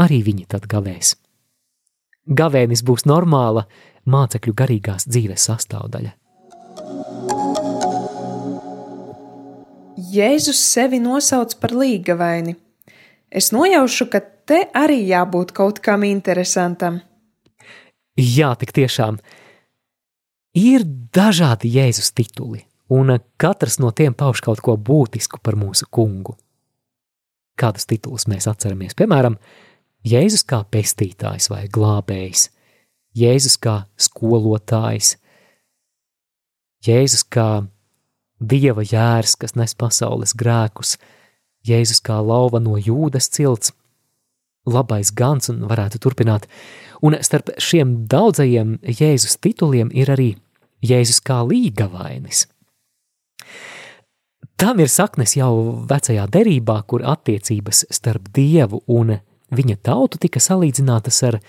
arī 0.01 0.23
viņi 0.25 0.47
tad 0.49 0.65
gavēs. 0.71 1.13
Gavēnis 2.23 2.81
būs 2.87 3.05
normāla 3.05 3.67
mācekļu 4.09 4.55
garīgās 4.57 5.05
dzīves 5.09 5.49
sastāvdaļa. 5.49 6.15
Jēzus 10.13 10.59
sevi 10.61 10.99
nosauc 11.01 11.53
par 11.61 11.73
līgavaini, 11.77 12.55
Es 13.33 13.49
nojaušu, 13.49 14.05
ka 14.13 14.21
te 14.45 14.59
arī 14.77 14.99
jābūt 15.09 15.55
kaut 15.57 15.79
kam 15.81 16.05
interesantam. 16.05 16.99
Jā, 18.13 18.51
tik 18.61 18.75
tiešām. 18.77 19.17
Ir 20.53 20.85
dažādi 20.85 21.71
Jēzus 21.73 22.11
tituli, 22.13 22.61
un 22.93 23.15
katrs 23.41 23.79
no 23.81 23.89
tiem 23.89 24.13
pauž 24.13 24.43
kaut 24.45 24.61
ko 24.61 24.75
būtisku 24.77 25.41
par 25.41 25.57
mūsu 25.57 25.87
kungu. 25.89 26.35
Kādus 27.57 27.89
titulus 27.89 28.27
mēs 28.29 28.45
atceramies? 28.49 28.93
Piemēram, 28.93 29.39
Jēzus 30.05 30.45
kā 30.45 30.61
pestītājs 30.69 31.49
vai 31.49 31.65
glābējs, 31.73 32.51
Jēzus 33.17 33.57
kā 33.57 33.79
skolotājs, 33.97 35.15
Jēzus 36.85 37.25
kā 37.33 37.63
dieva 38.37 38.85
jērs, 38.85 39.37
kas 39.39 39.55
nes 39.57 39.73
pasaules 39.73 40.35
grēkus, 40.37 40.97
Jēzus 41.67 42.01
kā 42.03 42.19
lauva 42.19 42.59
no 42.59 42.75
jūdas 42.77 43.29
cilts, 43.31 43.71
labais 44.67 45.11
gans 45.15 45.49
un 45.51 45.63
varētu 45.67 45.99
turpināt, 46.03 46.47
un 47.03 47.15
starp 47.23 47.53
šiem 47.59 48.03
daudzajiem 48.11 48.77
Jēzus 48.83 49.37
tituliem 49.43 49.91
ir 49.95 50.11
arī 50.11 50.33
Jēzus 50.83 51.21
kā 51.23 51.41
līgavainis. 51.47 52.47
Tam 54.59 54.79
ir 54.79 54.91
saknes 54.91 55.35
jau 55.35 55.83
vecajā 55.89 56.25
derībā, 56.31 56.77
kur 56.87 57.03
attiecības 57.03 57.85
starp 57.91 58.29
Dievu 58.35 58.83
un 58.87 59.15
viņa 59.53 59.77
tautu 59.83 60.19
tika 60.21 60.39
salīdzinātas 60.43 61.19
ar 61.27 61.39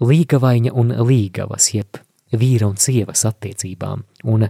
līgavaiņa 0.00 0.72
un 0.76 0.92
līgavas, 1.08 1.70
jeb 1.74 2.00
vīra 2.32 2.68
un 2.68 2.76
sievas 2.80 3.24
attiecībām, 3.28 4.04
un 4.32 4.48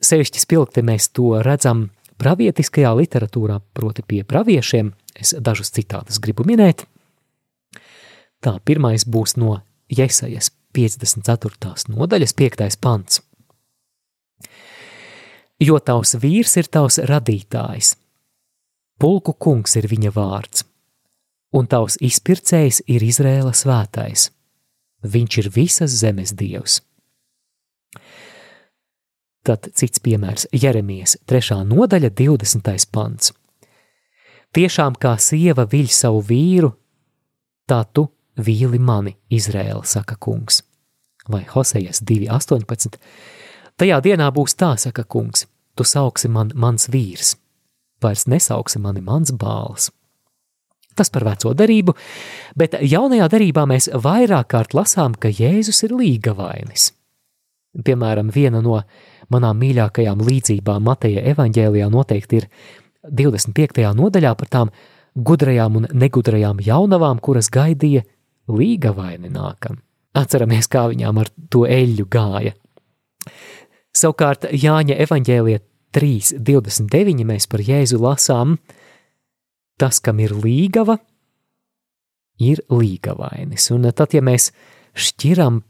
sevišķi 0.00 0.42
spilgti 0.42 0.84
mēs 0.86 1.10
to 1.16 1.34
redzam 1.44 1.88
pravietiskajā 2.20 2.92
literatūrā, 2.98 3.60
proti 3.74 4.04
pie 4.06 4.22
praviešiem, 4.28 4.92
es 5.16 5.32
dažus 5.40 5.72
citātus 5.74 6.20
gribu 6.22 6.44
minēt. 6.48 6.84
Tā 8.40 8.56
pirmais 8.64 9.04
būs 9.04 9.36
no 9.40 9.60
Jesajas 9.90 10.50
54. 10.76 11.90
nodaļas 11.92 12.36
5. 12.36 12.78
pants. 12.80 13.20
Jo 15.60 15.76
tavs 15.84 16.14
vīrs 16.16 16.56
ir 16.56 16.70
tavs 16.72 16.96
radītājs, 17.04 17.94
pulku 19.00 19.34
kungs 19.36 19.76
ir 19.76 19.88
viņa 19.90 20.12
vārds, 20.16 20.64
un 21.52 21.68
tavs 21.68 21.98
izpircējs 22.00 22.80
ir 22.88 23.04
Izrēla 23.04 23.52
svētais. 23.52 24.30
Viņš 25.04 25.36
ir 25.42 25.50
visas 25.52 25.92
zemes 26.00 26.32
dievs. 26.36 26.80
Tad 29.42 29.70
cits 29.72 30.02
piemērs- 30.04 30.46
Jeremijas 30.62 31.16
3. 31.26 31.62
nodaļa, 31.64 32.10
20. 32.10 32.86
pants. 32.92 33.32
Tiešām 34.52 34.98
kā 35.00 35.14
sieva 35.16 35.64
viļ 35.64 35.88
savu 35.88 36.20
vīru, 36.22 36.72
tā 37.66 37.84
tu 37.92 38.10
vīli 38.36 38.78
mani, 38.78 39.16
Izrēla, 39.30 39.84
saka 39.84 40.16
kungs. 40.16 40.62
Vai 41.28 41.44
Hosejas 41.44 42.02
2.18. 42.02 42.98
Tajā 43.78 44.00
dienā 44.02 44.30
būs 44.30 44.56
tā, 44.56 44.76
saka 44.76 45.04
kungs, 45.04 45.46
tu 45.74 45.84
sauksi 45.84 46.28
man 46.28 46.50
mans 46.54 46.88
vīrs, 46.88 47.36
vairs 48.02 48.26
nesauksi 48.26 48.78
mani 48.78 49.00
mans 49.00 49.30
bāls. 49.32 49.90
Tas 50.94 51.08
par 51.08 51.24
veco 51.24 51.54
darību, 51.54 51.94
bet 52.56 52.72
jaunajā 52.72 53.28
darībā 53.30 53.64
mēs 53.64 53.88
vairāk 53.88 54.50
kārt 54.52 54.74
lasām, 54.74 55.14
ka 55.14 55.28
Jēzus 55.28 55.84
ir 55.86 55.94
līgavainis. 55.96 56.90
Piemēram, 57.86 58.32
viena 58.34 58.60
no 58.60 58.82
manām 59.30 59.60
mīļākajām 59.62 60.22
līdzībām 60.26 60.86
Mateja 60.86 61.24
evaņģēlijā 61.32 61.90
noteikti 61.92 62.40
ir 62.40 62.48
25. 63.06 63.84
nodaļā 63.96 64.32
par 64.38 64.50
tām 64.50 64.72
gudrajām 65.14 65.80
un 65.80 65.88
negudrajām 65.92 66.60
jaunavām, 66.64 67.20
kuras 67.22 67.50
gaidīja 67.52 68.04
līgavaini 68.50 69.30
nākam. 69.32 69.80
Atceramies, 70.16 70.66
kā 70.70 70.88
viņām 70.90 71.20
ar 71.22 71.30
to 71.50 71.64
eļļu 71.70 72.06
gāja. 72.10 72.54
Savukārt 73.94 74.48
Jāņa 74.54 74.96
evaņģēliet 75.06 75.66
3.29 75.94 77.24
mēs 77.26 77.48
par 77.50 77.62
Jēzu 77.66 77.98
lasām, 78.02 78.58
tas, 79.80 79.98
kam 80.02 80.20
ir 80.22 80.34
līgava, 80.38 80.98
ir 82.38 82.62
līgavainis. 82.70 83.70
Un 83.74 83.90
tad, 83.90 84.14
ja 84.14 84.22
mēs 84.22 84.50
šķiram 84.94 85.62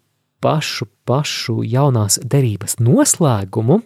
pašu, 0.43 0.89
pašu 1.09 1.61
jaunās 1.67 2.19
derības 2.25 2.79
noslēgumu, 2.81 3.81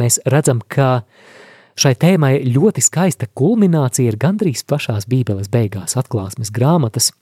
mēs 0.00 0.20
redzam, 0.30 0.60
ka 0.60 1.02
šai 1.80 1.94
tēmai 1.98 2.32
ļoti 2.46 2.84
skaista 2.84 3.28
kulminācija 3.34 4.12
ir 4.12 4.18
gandrīz 4.20 4.64
pašās 4.68 5.08
Bībeles 5.10 5.50
beigās, 5.52 5.96
atklāsmes 5.98 6.52
grāmatas 6.54 7.12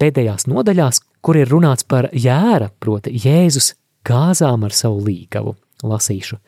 pēdējās 0.00 0.46
nodaļās, 0.50 1.02
kur 1.20 1.38
ir 1.40 1.50
runāts 1.50 1.86
par 1.86 2.10
jēra, 2.14 2.70
proti 2.80 3.12
Jēzus 3.18 3.74
gāzām 4.06 4.64
ar 4.64 4.76
savu 4.76 5.02
līgavu. 5.06 5.56
Lasīšu 5.84 6.38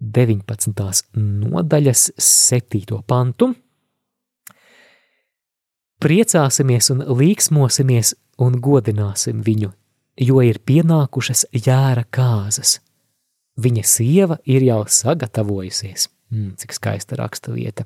19. 0.00 1.04
nodaļas 1.16 2.10
7. 2.20 2.98
pantu. 3.08 3.54
Priecāsimies 6.04 6.90
un 6.92 7.00
līksmosimies 7.16 8.12
un 8.44 8.58
godināsim 8.60 9.40
viņu, 9.46 9.70
jo 10.20 10.42
ir 10.44 10.60
pienākušas 10.66 11.46
jēra 11.52 12.04
kāzas. 12.10 12.78
Viņa 13.60 13.84
sieva 13.86 14.38
ir 14.50 14.64
jau 14.66 14.82
sagatavojusies. 14.90 16.08
Mm, 16.34 16.54
cik 16.58 16.74
skaista 16.74 17.18
raksturvieta. 17.20 17.84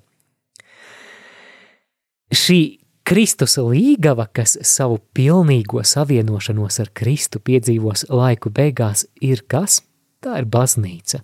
Šī 2.33 2.79
Kristus 3.09 3.57
līgava, 3.57 4.27
kas 4.29 4.59
savu 4.69 4.99
pilnīgo 5.17 5.81
savienošanos 5.85 6.77
ar 6.83 6.91
Kristu 6.93 7.41
piedzīvos 7.41 8.07
laiku 8.13 8.53
beigās, 8.53 9.07
ir 9.25 9.45
kas? 9.49 9.81
Tā 10.21 10.41
ir 10.43 10.49
baznīca. 10.51 11.23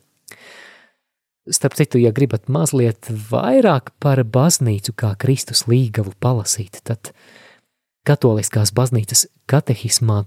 Starp 1.51 1.77
citu, 1.77 2.01
ja 2.01 2.13
gribat 2.15 2.49
mazliet 2.49 3.11
vairāk 3.29 3.93
par 4.01 4.23
baznīcu 4.25 4.95
kā 4.97 5.13
Kristus 5.21 5.67
līgavu 5.69 6.15
palasīt, 6.17 6.81
tad 6.89 7.13
katoliskās 8.09 8.73
baznīcas 8.73 9.27
katehismā 9.51 10.23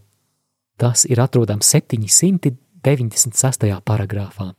tas 0.78 1.06
ir 1.10 1.22
atrodams 1.22 1.74
796. 1.74 3.82
paragrāfā. 3.86 4.54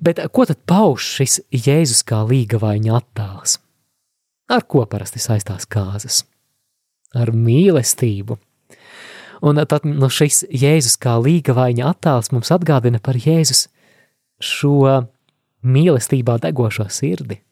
Bet 0.00 0.20
ko 0.32 0.46
tad 0.48 0.62
pauž 0.64 1.04
šis 1.18 1.40
Jēzus 1.52 2.00
kā 2.08 2.22
līgavaiņa 2.24 2.94
attēls? 2.96 3.58
Ar 4.50 4.64
ko 4.64 4.86
parasti 4.88 5.20
saistās 5.20 5.68
kāzas? 5.68 6.24
Ar 7.14 7.34
mīlestību. 7.36 8.38
Un 9.44 9.60
tad 9.68 9.84
nu, 9.84 10.08
šis 10.08 10.46
Jēzus 10.48 10.96
kā 11.00 11.18
līgavaiņa 11.20 11.92
attēls 11.92 12.32
mums 12.32 12.52
atgādina 12.54 13.00
par 13.02 13.18
Jēzus 13.20 13.66
šo 14.40 15.04
mīlestībā 15.60 16.38
degošo 16.40 16.88
sirdi. 16.88 17.42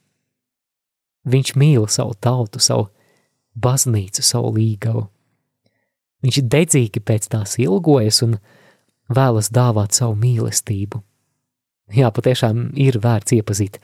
Viņš 1.28 1.52
mīl 1.60 1.84
savu 1.92 2.16
tautu, 2.16 2.62
savu 2.64 2.88
baznīcu, 3.58 4.24
savu 4.24 4.54
līgavu. 4.56 5.08
Viņš 6.24 6.40
dedzīgi 6.50 7.02
pēc 7.04 7.28
tās 7.30 7.58
ilgojas 7.62 8.22
un 8.26 8.38
vēlas 9.14 9.52
dāvāt 9.54 9.94
savu 9.96 10.16
mīlestību. 10.18 11.02
Jā, 11.94 12.10
patiešām 12.12 12.72
ir 12.76 12.98
vērts 13.00 13.38
iepazīt 13.38 13.78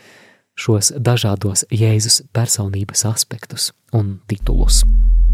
šos 0.59 0.93
dažādos 1.01 1.65
Jēzus 1.73 2.21
personības 2.35 3.07
aspektus 3.09 3.71
un 3.97 4.19
titulus. 4.31 4.83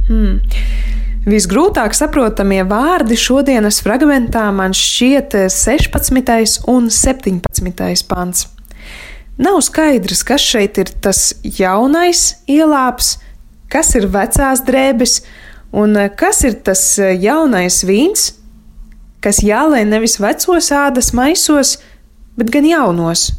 Hmm. 0.08 0.38
Visgrūtāk 1.28 1.92
saprotamie 1.92 2.62
vārdi 2.64 3.18
šodienas 3.20 3.82
fragmentā 3.84 4.46
man 4.56 4.72
šķiet 4.76 5.36
16. 5.52 6.62
un 6.72 6.88
17. 6.88 8.06
pants. 8.08 8.46
Nav 9.40 9.60
skaidrs, 9.64 10.22
kas 10.24 10.44
šeit 10.44 10.80
ir 10.80 10.88
tas 11.04 11.34
jaunais 11.44 12.40
ielāps, 12.48 13.18
kas 13.72 13.92
ir 14.00 14.08
vecās 14.12 14.64
drēbes, 14.64 15.20
un 15.72 15.96
kas 16.16 16.44
ir 16.48 16.60
tas 16.66 16.82
jaunais 16.98 17.82
vīns, 17.86 18.30
kas 19.20 19.42
jālai 19.44 19.84
nevis 19.88 20.18
vecos 20.20 20.70
ādas 20.72 21.12
maisos, 21.16 21.78
bet 22.38 22.52
gan 22.52 22.66
jaunos. 22.68 23.30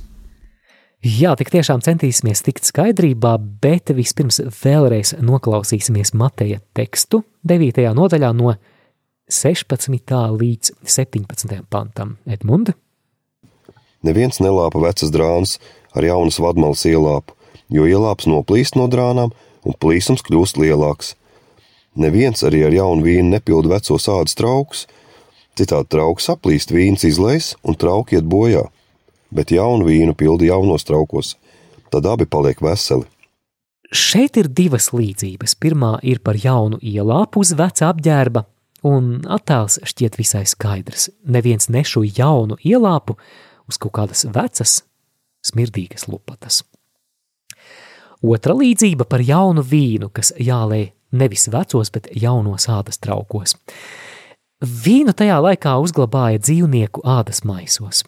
Jā, 1.02 1.34
tik 1.34 1.50
tiešām 1.50 1.82
centīsimies 1.82 2.44
tikt 2.46 2.68
skaidrībā, 2.70 3.34
bet 3.62 3.90
vispirms 3.98 4.38
vēlreiz 4.62 5.16
noklausīsimies 5.18 6.14
Mateja 6.14 6.60
tekstu 6.78 7.24
9. 7.50 7.88
nodaļā 7.98 8.30
no 8.38 8.54
16. 9.26 10.14
līdz 10.38 10.76
17. 10.86 11.64
pantam. 11.74 12.20
Edmunda? 12.30 12.76
Neviens 14.06 14.38
nelāpa 14.44 14.82
vecas 14.84 15.10
drānas 15.14 15.56
ar 15.98 16.06
jaunas 16.06 16.38
vadmalas 16.42 16.86
ielāpu, 16.86 17.34
jo 17.74 17.88
ielāps 17.90 18.30
noplīst 18.30 18.78
no 18.78 18.86
drānām 18.86 19.34
un 19.66 19.78
plīsums 19.82 20.22
kļūst 20.28 20.62
lielāks. 20.62 21.16
Neviens 21.96 22.44
arī 22.48 22.64
ar 22.68 22.76
jaunu 22.76 23.04
vīnu 23.04 23.34
nepilda 23.34 23.76
veco 23.76 23.98
sādas 24.00 24.38
trauks, 24.38 24.86
citādi 25.60 25.92
trauks 25.92 26.30
aplīst, 26.32 26.72
vīns 26.72 27.04
izlais 27.08 27.56
un 27.68 27.76
trauki 27.76 28.20
iet 28.20 28.30
bojā 28.30 28.70
bet 29.32 29.52
jaunu 29.56 29.88
vīnu 29.88 30.16
pildi 30.18 30.52
jaunos 30.52 30.86
traukos, 30.88 31.36
tad 31.92 32.08
abi 32.08 32.28
paliek 32.30 32.62
veseli. 32.64 33.08
Šeit 33.92 34.38
ir 34.40 34.48
divas 34.48 34.92
līdzības. 34.96 35.58
Pirmā 35.60 35.98
ir 36.08 36.22
par 36.24 36.38
jaunu 36.40 36.80
ielāpu 36.80 37.42
uz 37.44 37.52
veca 37.60 37.90
apģērba, 37.92 38.46
un 38.88 39.18
attēls 39.28 39.82
šķiet 39.88 40.16
visai 40.20 40.46
skaidrs. 40.48 41.10
Neviens 41.28 41.68
nešu 41.72 42.06
jaunu 42.08 42.56
ielāpu 42.64 43.18
uz 43.68 43.80
kaut 43.82 43.96
kādas 44.00 44.24
vecas, 44.32 44.82
smirdīgas 45.44 46.08
lupatas. 46.08 46.62
Otra 48.22 48.56
līdzība 48.56 49.08
par 49.10 49.24
jaunu 49.26 49.64
vīnu, 49.66 50.12
kas 50.14 50.32
jālē 50.40 50.92
nevis 51.12 51.48
vecos, 51.52 51.92
bet 51.94 52.10
jaunos 52.16 52.70
ādas 52.72 53.02
traukos. 53.02 53.58
Vīnu 54.62 55.14
tajā 55.18 55.40
laikā 55.42 55.76
uzglabāja 55.82 56.42
dzīvnieku 56.42 57.02
ādas 57.08 57.44
maisos 57.48 58.04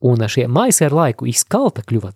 un 0.00 0.28
šie 0.28 0.46
maisi 0.48 0.84
ar 0.86 0.94
laiku 0.94 1.26
izkalta 1.30 1.84
kļuva 1.86 2.12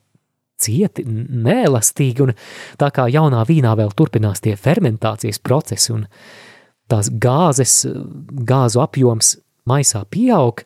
cieti, 0.61 1.05
neelastīgi, 1.07 2.27
un 2.27 2.35
tā 2.81 2.91
kā 2.93 3.07
jaunā 3.11 3.43
vīnā 3.49 3.73
vēl 3.79 3.95
turpinās 3.97 4.43
tie 4.45 4.57
fermentācijas 4.61 5.41
procesi 5.41 5.95
un 5.95 6.05
tās 6.91 7.09
gāzes, 7.23 7.87
gāzu 8.45 8.83
apjoms 8.85 9.39
maisā 9.71 10.03
pieaug, 10.13 10.61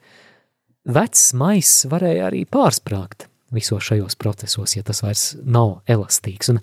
vecs 0.85 1.29
maiss 1.39 1.87
varēja 1.91 2.27
arī 2.31 2.43
pārsprāgt 2.45 3.29
visos 3.55 3.87
šajos 3.87 4.19
procesos, 4.19 4.75
ja 4.75 4.83
tas 4.83 5.05
vairs 5.05 5.29
nav 5.45 5.79
elastīgs, 5.87 6.51
un 6.51 6.59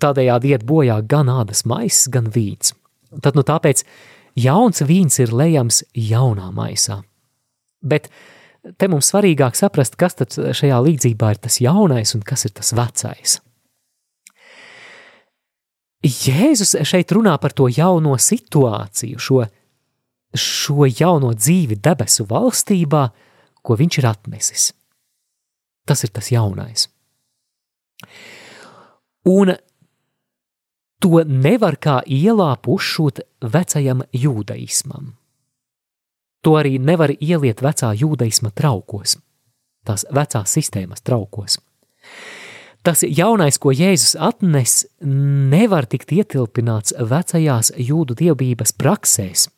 tādējādi 0.00 0.54
iet 0.54 0.66
bojā 0.66 0.98
gan 1.08 1.30
ādas 1.32 1.64
maiss, 1.68 2.08
gan 2.10 2.28
vīns. 2.34 2.74
Tad 3.22 3.38
nu 3.38 3.44
tāpēc 3.46 3.84
jauns 4.40 4.82
vīns 4.82 5.20
ir 5.22 5.34
lejams 5.34 5.82
jaunā 5.94 6.50
maisā. 6.54 7.02
Bet 7.84 8.08
te 8.80 8.88
mums 8.88 9.10
svarīgāk 9.12 9.56
saprast, 9.58 9.98
kas 10.00 10.18
tad 10.18 10.34
šajā 10.34 10.80
līdzībā 10.88 11.34
ir 11.34 11.42
tas 11.46 11.60
jaunais 11.62 12.14
un 12.16 12.24
kas 12.26 12.46
ir 12.48 12.54
tas 12.56 12.72
vecais. 12.76 13.38
Jēzus 16.04 16.74
šeit 16.84 17.12
runā 17.16 17.36
par 17.40 17.54
to 17.56 17.68
jauno 17.72 18.18
situāciju, 18.20 19.20
šo, 19.20 19.44
šo 20.36 20.88
jauno 20.90 21.32
dzīvi 21.32 21.78
debesu 21.80 22.26
valstībā, 22.28 23.04
ko 23.64 23.76
viņš 23.80 24.00
ir 24.00 24.08
atnesis. 24.10 24.66
Tas 25.88 26.04
ir 26.04 26.12
tas 26.12 26.28
jaunais. 26.32 26.88
Un 29.28 29.54
to 31.04 31.20
nevar 31.28 31.76
kā 31.76 31.98
ielāpu 32.08 32.78
uzšūt 32.78 33.20
vecajam 33.52 34.06
jūdaismam. 34.16 35.12
To 36.44 36.56
arī 36.56 36.78
nevar 36.80 37.12
ieliet 37.12 37.60
vecā 37.64 37.90
jūdaisma 37.96 38.52
traukos, 38.56 39.18
tās 39.84 40.06
vecās 40.12 40.56
sistēmas 40.56 41.04
traukos. 41.04 41.58
Tas 42.84 43.00
jaunais, 43.04 43.56
ko 43.56 43.72
Jēzus 43.72 44.12
atnes, 44.20 44.84
nevar 45.00 45.88
tikt 45.88 46.12
ietilpināts 46.12 46.92
vecajās 47.00 47.72
jūdu 47.80 48.16
dievbijas 48.18 48.74
praksēs, 48.76 49.48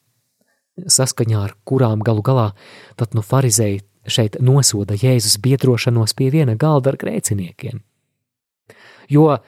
saskaņā 0.79 1.43
ar 1.43 1.57
kurām 1.67 2.03
galu 2.07 2.23
galā 2.27 2.53
tad 2.99 3.15
nu 3.19 3.23
farizēji 3.27 3.83
šeit 4.07 4.39
nosoda 4.43 4.95
Jēzus 4.95 5.41
biedrošanos 5.43 6.15
pie 6.15 6.31
viena 6.31 6.55
galda 6.55 6.95
ar 6.95 6.99
grēciniekiem. 7.03 7.83
Jo 9.11 9.39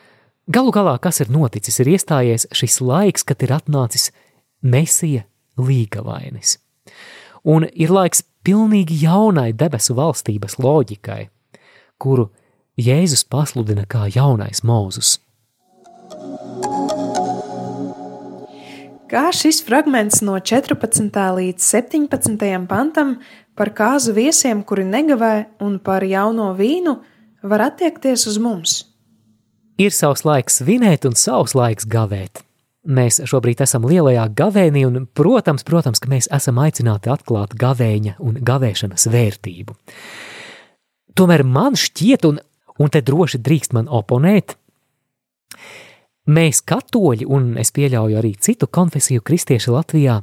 galu 0.49 0.72
galā, 0.74 0.99
kas 1.01 1.20
ir 1.20 1.32
noticis, 1.32 1.80
ir 1.80 1.92
iestājies 1.94 2.49
šis 2.53 2.80
laiks, 2.80 3.26
kad 3.28 3.42
ir 3.44 3.55
atnācis 3.59 4.11
Mesija 4.62 5.26
līgavainis 5.59 6.59
un 7.49 7.66
ir 7.72 7.92
laiks 7.92 8.22
pilnīgi 8.46 9.03
jaunai 9.05 9.53
debesu 9.57 9.96
valstības 9.99 10.59
loģikai, 10.62 11.28
kuru 12.01 12.28
Jēzus 12.78 13.24
pasludina 13.26 13.84
kā 13.90 14.07
jaunais 14.14 14.62
mūzus. 14.62 15.18
Kā 19.09 19.30
šis 19.32 19.62
fragments 19.64 20.20
no 20.22 20.36
14. 20.36 21.16
līdz 21.38 21.64
17. 21.64 22.66
pantam 22.68 23.16
par 23.57 23.72
kāzu 23.74 24.12
viesiem, 24.14 24.61
kuri 24.62 24.84
negavē, 24.84 25.49
un 25.64 25.78
par 25.80 26.05
jauno 26.05 26.53
vīnu, 26.55 26.99
var 27.42 27.64
attiekties 27.70 28.28
uz 28.28 28.36
mums? 28.38 28.82
Ir 29.78 29.94
savs 29.94 30.24
laiks 30.26 30.60
svinēt 30.60 31.06
un 31.06 31.14
savs 31.18 31.54
laiks 31.54 31.86
gavēt. 31.88 32.42
Mēs 32.88 33.20
šobrīd 33.28 33.60
esam 33.62 33.84
lielajā 33.86 34.24
gavēnī, 34.38 34.84
un, 34.88 35.04
protams, 35.14 35.64
protams, 35.66 36.00
ka 36.00 36.10
mēs 36.10 36.30
esam 36.34 36.60
aicināti 36.62 37.12
atklāt 37.12 37.54
gavēņa 37.58 38.16
un 38.24 38.38
gavēšanas 38.42 39.08
vērtību. 39.12 39.76
Tomēr 41.18 41.44
man 41.44 41.76
šķiet, 41.78 42.24
un, 42.28 42.40
un 42.78 42.94
te 42.94 43.02
droši 43.04 43.42
drīkst 43.42 43.76
man 43.76 43.90
oponēt, 43.90 44.56
Mēs, 46.28 46.58
katoļi, 46.60 47.24
un 47.24 47.54
es 47.56 47.70
pieļauju 47.72 48.18
arī 48.20 48.34
citu 48.36 48.66
konfesiju 48.68 49.22
kristieši 49.24 49.72
Latvijā, 49.72 50.18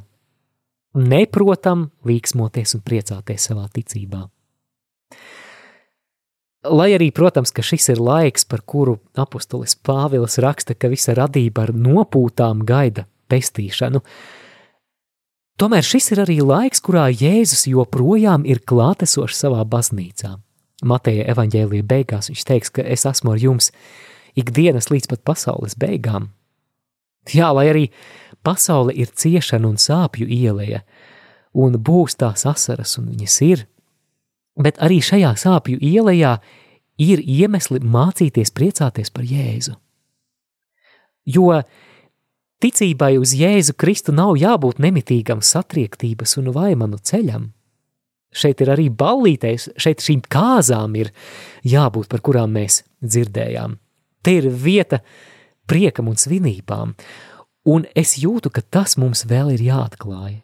neprotam 0.94 1.88
līksmoties 2.06 2.76
un 2.78 2.84
priecāties 2.86 3.48
savā 3.50 3.66
ticībā. 3.74 4.20
Lai 6.70 6.90
arī, 6.96 7.10
protams, 7.14 7.52
ka 7.54 7.62
šis 7.64 7.90
ir 7.94 8.00
laiks, 8.02 8.46
par 8.48 8.62
kuru 8.66 8.96
apustulis 9.18 9.76
Pāvils 9.76 10.38
raksta, 10.42 10.74
ka 10.74 10.90
visa 10.92 11.14
radība 11.16 11.66
ar 11.66 11.74
nopūtām 11.74 12.64
gaida 12.66 13.06
pestīšanu, 13.30 14.02
tomēr 15.60 15.86
šis 15.86 16.10
ir 16.14 16.24
arī 16.24 16.40
laiks, 16.42 16.82
kurā 16.84 17.06
Jēzus 17.12 17.66
joprojām 17.70 18.46
ir 18.48 18.62
klātesošs 18.66 19.44
savā 19.46 19.62
baznīcā. 19.68 20.36
Mateja 20.84 21.24
evaņģēlija 21.32 21.86
beigās 21.88 22.30
viņš 22.30 22.42
teiks, 22.48 22.72
ka 22.74 22.84
es 22.84 23.06
esmu 23.08 23.32
ar 23.32 23.40
jums 23.40 23.70
ikdienas 24.36 24.90
līdz 24.92 25.08
pat 25.12 25.24
pasaules 25.24 25.76
beigām. 25.80 26.30
Jā, 27.32 27.50
lai 27.56 27.68
arī 27.72 27.84
pasaule 28.46 28.94
ir 28.94 29.10
ciešana 29.10 29.66
un 29.72 29.80
sāpju 29.80 30.28
ieleja, 30.30 30.84
un 31.56 31.78
būs 31.80 32.18
tās 32.20 32.46
asaras, 32.46 32.98
un 33.00 33.08
viņas 33.14 33.40
ir, 33.46 33.64
bet 34.56 34.78
arī 34.82 35.00
šajā 35.04 35.34
sāpju 35.38 35.80
ielejā 35.80 36.36
ir 37.02 37.20
iemesli 37.20 37.82
mācīties 37.84 38.52
priecāties 38.56 39.12
par 39.12 39.26
Jēzu. 39.28 39.76
Jo 41.26 41.60
ticībai 42.62 43.16
uz 43.20 43.34
Jēzu 43.36 43.76
Kristu 43.76 44.14
nav 44.16 44.36
jābūt 44.40 44.80
nemitīgam 44.82 45.42
satriektības 45.44 46.36
un 46.40 46.52
vaimanu 46.54 47.00
ceļam. 47.02 47.50
Šeit 48.36 48.60
ir 48.60 48.72
arī 48.74 48.88
ballītais, 48.92 49.70
šeit 49.80 50.04
šīm 50.04 50.22
kāzām 50.28 50.96
ir 51.00 51.12
jābūt, 51.64 52.08
par 52.12 52.20
kurām 52.24 52.52
mēs 52.56 52.82
dzirdējām. 53.00 53.78
Te 54.22 54.34
ir 54.40 54.50
vieta 54.50 55.00
priekam 55.70 56.10
un 56.10 56.18
svinībām, 56.20 56.92
un 57.72 57.86
es 57.96 58.16
jūtu, 58.20 58.52
ka 58.52 58.62
tas 58.62 58.96
mums 59.00 59.24
vēl 59.28 59.54
ir 59.56 59.64
jāatklāj. 59.70 60.42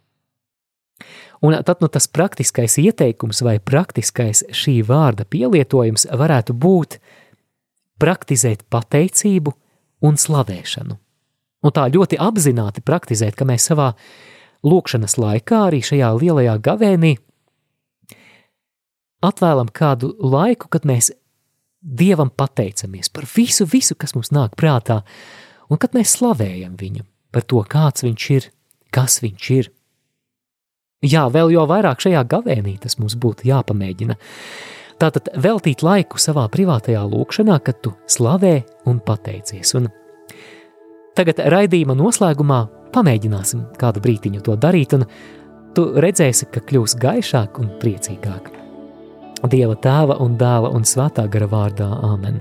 Un 1.42 1.56
tad 1.66 1.80
nu, 1.82 1.88
tas 1.90 2.06
praktiskais 2.06 2.78
ieteikums 2.78 3.42
vai 3.42 3.56
praktiskais 3.58 4.44
šī 4.54 4.78
vārda 4.86 5.26
pielietojums 5.26 6.06
varētu 6.06 6.54
būt 6.54 7.00
praktizēt 7.98 8.62
pateicību 8.70 9.54
un 10.06 10.18
slavēšanu. 10.18 10.98
Un 11.62 11.74
tā 11.74 11.88
ļoti 11.90 12.18
apzināti 12.18 12.82
praktizēt, 12.82 13.34
ka 13.38 13.46
mēs 13.46 13.66
savā 13.70 13.92
lūkšanas 14.66 15.18
laikā, 15.18 15.66
arī 15.68 15.82
šajā 15.82 16.12
lielajā 16.18 16.56
gavēnī, 16.62 17.16
atvēlam 19.22 19.70
kādu 19.74 20.14
laiku, 20.18 20.70
kad 20.70 20.86
mēs 20.88 21.12
Dievam 21.82 22.28
pateicamies 22.30 23.08
par 23.10 23.24
visu, 23.26 23.64
visu, 23.66 23.96
kas 23.98 24.14
mums 24.14 24.28
nāk 24.30 24.52
prātā, 24.54 25.00
un 25.66 25.80
kad 25.82 25.96
mēs 25.96 26.12
slavējam 26.14 26.76
viņu 26.78 27.02
par 27.34 27.42
to, 27.42 27.58
kāds 27.66 28.04
viņš 28.06 28.26
ir, 28.36 28.46
kas 28.94 29.18
viņš 29.24 29.48
ir. 29.56 29.70
Jā, 31.02 31.24
vēl 31.34 31.50
jau 31.50 31.64
vairāk 31.66 32.02
šajā 32.04 32.22
gavēnī 32.30 32.76
tas 32.82 32.94
mums 33.00 33.16
būtu 33.18 33.48
jāpamēģina. 33.48 34.14
Tātad 35.02 35.32
veltīt 35.42 35.82
laiku 35.82 36.20
savā 36.22 36.44
privātajā 36.52 37.02
lūkšanā, 37.02 37.56
kad 37.66 37.80
tu 37.82 37.90
slavē 38.06 38.60
un 38.86 39.00
pateicies. 39.02 39.74
Un 39.74 39.88
tagad 41.18 41.42
raidījuma 41.42 41.96
noslēgumā 41.98 42.60
pamēģināsim 42.94 43.64
kādu 43.80 44.02
brītiņu 44.04 44.44
to 44.46 44.54
darīt, 44.62 44.94
un 44.94 45.08
tu 45.74 45.88
redzēsi, 46.04 46.46
ka 46.54 46.62
kļūs 46.68 46.94
gaišāk 47.02 47.58
un 47.58 47.74
priecīgāk. 47.82 48.52
Dieva 49.50 49.74
tēva 49.74 50.20
un 50.22 50.38
dēla 50.38 50.70
un 50.70 50.86
svētā 50.86 51.26
gara 51.26 51.50
vārdā 51.50 51.88
Āmen. 52.06 52.38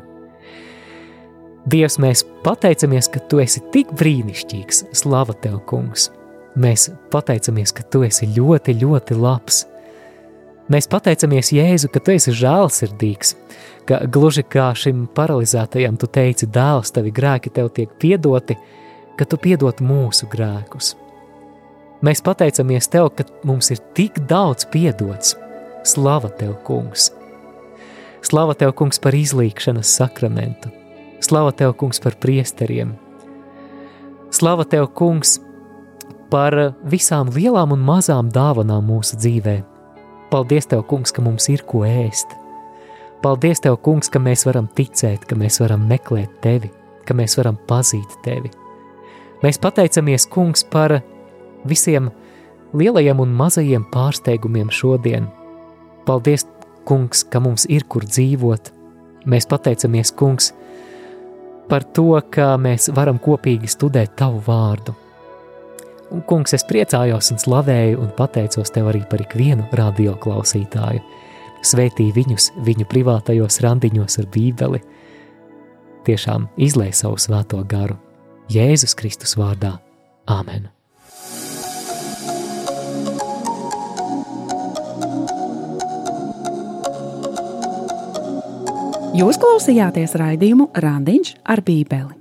Dievs, 1.66 1.97
mēs 2.01 2.22
pateicamies, 2.45 3.09
ka 3.09 3.22
Tu 3.26 3.41
esi 3.41 3.62
tik 3.74 3.89
brīnišķīgs, 3.97 4.86
slava 4.97 5.34
Tev, 5.34 5.64
Kungs. 5.70 6.12
Mēs 6.60 6.89
pateicamies, 7.12 7.72
ka 7.72 7.84
Tu 7.88 8.04
esi 8.10 8.28
ļoti, 8.28 8.76
ļoti 8.82 9.16
labs. 9.16 9.66
Mēs 10.72 10.88
pateicamies 10.91 11.54
Jēzu, 11.56 11.88
ka 11.91 12.02
Tu 12.04 12.18
esi 12.18 12.34
žēlsirdīgs, 12.36 13.36
ka 13.88 14.02
gluži 14.12 14.43
kā 14.43 14.72
šim 14.76 15.06
paralizētajam 15.16 15.99
Tu 15.99 16.10
teici, 16.12 16.49
dēls, 16.52 16.91
tavi 16.91 17.14
grēki 17.16 17.54
Tev 17.56 17.72
tiek 17.76 17.93
piedoti, 17.99 18.58
ka 19.16 19.28
Tu 19.28 19.39
piedod 19.39 19.80
mūsu 19.80 20.28
grēkus. 20.32 20.95
Mēs 22.04 22.24
pateicamies 22.26 22.89
Tev, 22.91 23.14
ka 23.16 23.28
mums 23.47 23.72
ir 23.72 23.80
tik 23.95 24.20
daudz 24.28 24.68
piedots, 24.74 25.38
Slava 25.88 26.30
tev, 26.30 26.60
kungs! 26.68 27.10
Slava 28.22 28.54
tev, 28.54 28.76
kungs, 28.78 28.99
par 29.02 29.16
izlīkšanas 29.18 29.95
sakramentu! 29.97 30.70
Slava 31.26 31.56
tev, 31.58 31.74
kungs, 31.80 31.97
par 32.04 32.20
priesteriem! 32.22 32.91
Slava 34.30 34.68
tev, 34.70 34.91
kungs, 34.93 35.39
par 35.39 35.51
visām 36.88 37.30
lielām 37.36 37.74
un 37.76 37.84
mazām 37.84 38.30
dāvanām 38.32 38.88
mūsu 38.88 39.18
dzīvē! 39.20 39.58
Paldies 40.32 40.70
tev, 40.72 40.86
kungs, 40.88 41.12
ka 41.12 41.22
mums 41.22 41.50
ir 41.52 41.66
ko 41.68 41.84
ēst! 41.88 42.38
Paldies 43.22 43.60
tev, 43.62 43.78
kungs, 43.84 44.10
ka 44.10 44.20
mēs 44.20 44.46
varam 44.48 44.68
ticēt, 44.68 45.26
ka 45.28 45.36
mēs 45.36 45.60
varam 45.62 45.84
meklēt 45.90 46.40
tevi, 46.42 46.72
ka 47.06 47.14
mēs 47.14 47.38
varam 47.38 47.60
pazīt 47.68 48.16
tevi! 48.24 48.54
Mēs 49.44 49.60
pateicamies, 49.60 50.26
kungs, 50.32 50.64
par 50.64 51.02
visiem 51.68 52.10
lielajiem 52.74 53.20
un 53.20 53.38
mazajiem 53.44 53.86
pārsteigumiem 53.92 54.72
šodien– 54.72 55.30
Paldies, 56.06 56.48
kungs, 56.86 57.22
ka 57.30 57.40
mums 57.40 57.68
ir 57.70 57.86
kur 57.86 58.06
dzīvot. 58.08 58.72
Mēs 59.30 59.46
pateicamies, 59.50 60.10
kungs, 60.18 60.50
par 61.70 61.86
to, 61.94 62.16
ka 62.34 62.56
mēs 62.58 62.90
varam 62.96 63.20
kopīgi 63.22 63.70
studēt 63.70 64.16
tavu 64.18 64.42
vārdu. 64.48 64.96
Un, 66.12 66.24
kungs, 66.28 66.51
es 66.57 66.66
priecājos 66.68 67.32
un 67.32 67.39
slavēju 67.39 68.01
un 68.03 68.09
pateicos 68.18 68.74
tev 68.76 68.89
arī 68.91 69.05
par 69.07 69.24
ikvienu 69.24 69.64
radioklausītāju. 69.80 70.99
Svētī 71.64 72.09
viņus 72.12 72.49
viņu 72.66 72.88
privātajos 72.89 73.62
randiņos 73.64 74.20
ar 74.20 74.28
bībeli. 74.34 74.82
Tiešām 76.07 76.49
izlai 76.57 76.89
savu 76.97 77.22
svēto 77.22 77.62
garu. 77.70 77.95
Jēzus 78.51 78.97
Kristus 78.97 79.38
vārdā. 79.39 79.78
Āmen! 80.28 80.68
Jūs 89.12 89.38
klausījāties 89.43 90.16
raidījumu 90.16 90.72
Randiņš 90.72 91.36
ar 91.51 91.62
Bībeli. 91.68 92.20